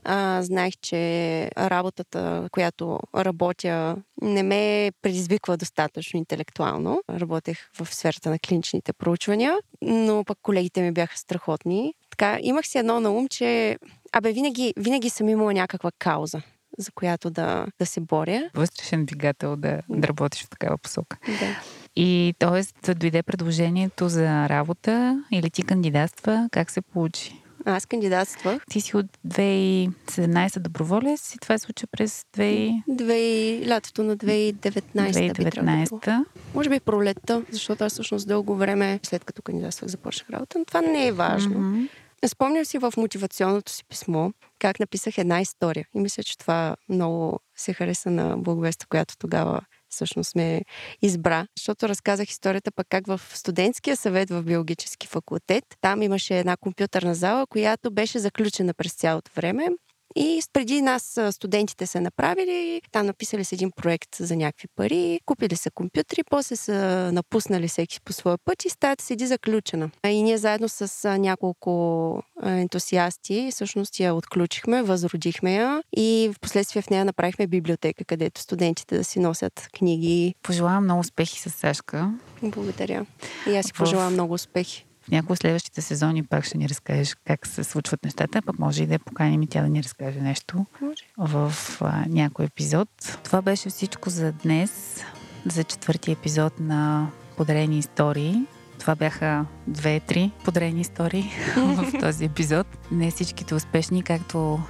А, 0.05 0.43
знаех, 0.43 0.75
че 0.83 1.51
работата, 1.59 2.49
която 2.53 3.01
работя, 3.17 3.97
не 4.23 4.43
ме 4.43 4.93
предизвиква 5.03 5.57
достатъчно 5.57 6.19
интелектуално. 6.19 7.03
Работех 7.11 7.59
в 7.81 7.95
сферата 7.95 8.31
на 8.31 8.39
клиничните 8.39 8.93
проучвания, 8.93 9.57
но 9.83 10.25
пък 10.25 10.39
колегите 10.43 10.83
ми 10.83 10.93
бяха 10.93 11.19
страхотни. 11.19 11.95
Така, 12.11 12.39
имах 12.43 12.67
си 12.67 12.79
едно 12.79 13.01
на 13.01 13.11
ум, 13.11 13.29
че 13.29 13.79
Абе, 14.13 14.33
винаги, 14.33 14.75
винаги 14.77 15.11
съм 15.11 15.29
имала 15.29 15.53
някаква 15.53 15.91
кауза 15.99 16.43
за 16.79 16.93
която 16.93 17.31
да, 17.31 17.67
да 17.79 17.87
се 17.87 18.01
боря. 18.01 18.51
Вътрешен 18.55 19.05
двигател 19.05 19.57
да, 19.57 19.81
да 19.89 20.09
работиш 20.09 20.45
в 20.45 20.51
такава 20.51 20.79
посока. 20.79 21.17
Да. 21.27 21.61
И 21.97 22.35
т.е. 22.39 22.95
дойде 22.95 23.23
предложението 23.23 24.09
за 24.09 24.49
работа 24.49 25.25
или 25.33 25.51
ти 25.51 25.63
кандидатства, 25.63 26.49
как 26.53 26.71
се 26.71 26.81
получи? 26.81 27.45
Аз 27.65 27.87
кандидатствах. 27.87 28.63
Ти 28.71 28.81
си 28.81 28.97
от 28.97 29.07
2017 29.29 30.59
доброволец 30.59 31.35
и 31.35 31.39
това 31.39 31.59
се 31.59 31.65
случи 31.65 31.87
през 31.87 32.25
2... 32.37 32.83
2... 32.89 33.69
лятото 33.69 34.03
на 34.03 34.17
2019. 34.17 34.83
2019. 34.93 36.25
Може 36.55 36.71
би 36.71 36.81
пролетта, 36.81 37.43
защото 37.51 37.85
аз 37.85 37.93
всъщност 37.93 38.29
дълго 38.29 38.57
време, 38.57 39.01
след 39.03 39.25
като 39.25 39.43
кандидатствах, 39.43 39.91
започнах 39.91 40.31
работа, 40.31 40.59
но 40.59 40.65
това 40.65 40.81
не 40.81 41.07
е 41.07 41.13
важно. 41.13 41.55
Mm-hmm. 41.55 41.89
Спомням 42.29 42.65
си 42.65 42.79
в 42.79 42.93
мотивационното 42.97 43.73
си 43.73 43.85
писмо 43.89 44.31
как 44.59 44.81
написах 44.81 45.19
една 45.19 45.41
история. 45.41 45.87
И 45.95 46.01
мисля, 46.01 46.23
че 46.23 46.39
това 46.39 46.77
много 46.89 47.41
се 47.57 47.73
хареса 47.73 48.11
на 48.11 48.37
благовеста, 48.37 48.87
която 48.87 49.15
тогава 49.19 49.61
всъщност 49.89 50.35
ме 50.35 50.63
избра, 51.03 51.47
защото 51.59 51.89
разказах 51.89 52.31
историята 52.31 52.73
пък 52.73 52.87
как 52.91 53.07
в 53.07 53.21
студентския 53.35 53.97
съвет 53.97 54.31
в 54.31 54.43
биологически 54.43 55.07
факултет, 55.07 55.65
там 55.81 56.03
имаше 56.03 56.39
една 56.39 56.57
компютърна 56.57 57.15
зала, 57.15 57.47
която 57.47 57.91
беше 57.91 58.19
заключена 58.19 58.75
през 58.75 58.93
цялото 58.93 59.31
време 59.37 59.69
и 60.17 60.43
преди 60.53 60.83
нас 60.83 61.21
студентите 61.31 61.87
са 61.87 62.01
направили, 62.01 62.83
там 62.93 63.07
написали 63.07 63.45
с 63.45 63.53
един 63.53 63.71
проект 63.77 64.17
за 64.17 64.37
някакви 64.37 64.69
пари, 64.77 65.21
купили 65.27 65.57
са 65.57 65.71
компютри, 65.71 66.23
после 66.31 66.57
са 66.57 67.11
напуснали 67.13 67.69
всеки 67.69 68.01
по 68.01 68.13
своя 68.13 68.39
път 68.45 68.65
и 68.65 68.71
стаята 68.71 69.05
седи 69.05 69.27
заключена. 69.27 69.91
И 70.07 70.23
ние 70.23 70.39
заедно 70.39 70.69
с 70.69 71.09
няколко 71.19 72.23
ентусиасти 72.43 73.49
всъщност 73.53 74.01
я 74.01 74.15
отключихме, 74.15 74.83
възродихме 74.83 75.55
я 75.55 75.83
и 75.97 76.31
в 76.35 76.41
последствие 76.41 76.83
в 76.83 76.91
нея 76.91 77.05
направихме 77.05 77.47
библиотека, 77.47 78.05
където 78.05 78.41
студентите 78.41 78.97
да 78.97 79.05
си 79.05 79.21
носят 79.21 79.69
книги. 79.73 80.35
Пожелавам 80.43 80.85
много 80.85 81.01
успехи 81.01 81.41
с 81.41 81.51
Сашка. 81.51 82.13
Благодаря. 82.43 83.07
И 83.49 83.57
аз 83.57 83.67
си 83.67 83.73
пожелавам 83.73 84.13
много 84.13 84.35
успехи. 84.35 84.87
В 85.09 85.11
някои 85.11 85.33
от 85.33 85.39
следващите 85.39 85.83
сезони 85.83 86.23
пак 86.23 86.45
ще 86.45 86.59
ни 86.59 86.69
разкажеш 86.69 87.17
как 87.27 87.47
се 87.47 87.65
случват 87.65 88.05
нещата, 88.05 88.43
пък 88.43 88.59
може 88.59 88.83
и 88.83 88.87
да 88.87 88.93
я 88.93 88.99
поканим 88.99 89.43
и 89.43 89.47
тя 89.47 89.63
да 89.63 89.69
ни 89.69 89.83
разкаже 89.83 90.21
нещо 90.21 90.67
може. 90.81 91.05
в 91.19 91.53
а, 91.81 92.05
някой 92.09 92.45
епизод. 92.45 92.89
Това 93.25 93.43
беше 93.43 93.71
всичко 93.71 94.11
за 94.11 94.33
днес, 94.33 95.05
за 95.47 95.65
четвърти 95.65 96.13
епизод 96.13 96.61
на 96.61 97.11
Подарени 97.37 97.79
истории. 97.79 98.43
Това 98.79 98.95
бяха 98.95 99.47
две-три 99.67 100.31
подарени 100.45 100.81
истории 100.81 101.31
в 101.57 101.93
този 102.01 102.25
епизод. 102.25 102.67
Не 102.91 103.11
всичките 103.11 103.55
успешни, 103.55 104.03
както 104.03 104.61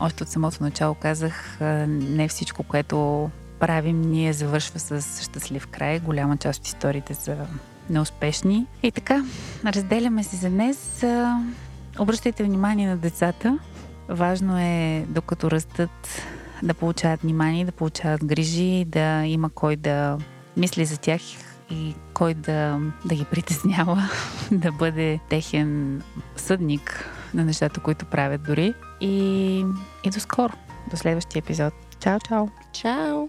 още 0.00 0.22
от 0.22 0.28
самото 0.28 0.62
начало 0.62 0.94
казах, 0.94 1.58
не 1.88 2.28
всичко, 2.28 2.62
което 2.62 3.30
правим, 3.60 4.00
ние 4.00 4.32
завършва 4.32 4.78
с 4.78 5.22
щастлив 5.22 5.66
край. 5.66 6.00
Голяма 6.00 6.36
част 6.36 6.60
от 6.60 6.66
историите 6.66 7.14
са 7.14 7.36
неуспешни. 7.90 8.66
И 8.82 8.92
така, 8.92 9.24
разделяме 9.64 10.24
се 10.24 10.36
за 10.36 10.50
днес. 10.50 11.04
Обръщайте 11.98 12.44
внимание 12.44 12.88
на 12.88 12.96
децата. 12.96 13.58
Важно 14.08 14.58
е, 14.58 15.04
докато 15.08 15.50
растат, 15.50 16.22
да 16.62 16.74
получават 16.74 17.22
внимание, 17.22 17.64
да 17.64 17.72
получават 17.72 18.24
грижи, 18.24 18.84
да 18.88 19.24
има 19.26 19.50
кой 19.50 19.76
да 19.76 20.18
мисли 20.56 20.84
за 20.84 20.96
тях 20.96 21.20
и 21.70 21.94
кой 22.14 22.34
да, 22.34 22.78
да 23.04 23.14
ги 23.14 23.24
притеснява, 23.24 24.10
да 24.52 24.72
бъде 24.72 25.20
техен 25.28 26.02
съдник 26.36 27.10
на 27.34 27.44
нещата, 27.44 27.80
които 27.80 28.04
правят 28.04 28.42
дори. 28.42 28.74
И, 29.00 29.64
и 30.04 30.10
до 30.10 30.20
скоро, 30.20 30.52
до 30.90 30.96
следващия 30.96 31.40
епизод. 31.40 31.74
Чао, 32.00 32.18
чао! 32.28 32.48
Чао! 32.72 33.28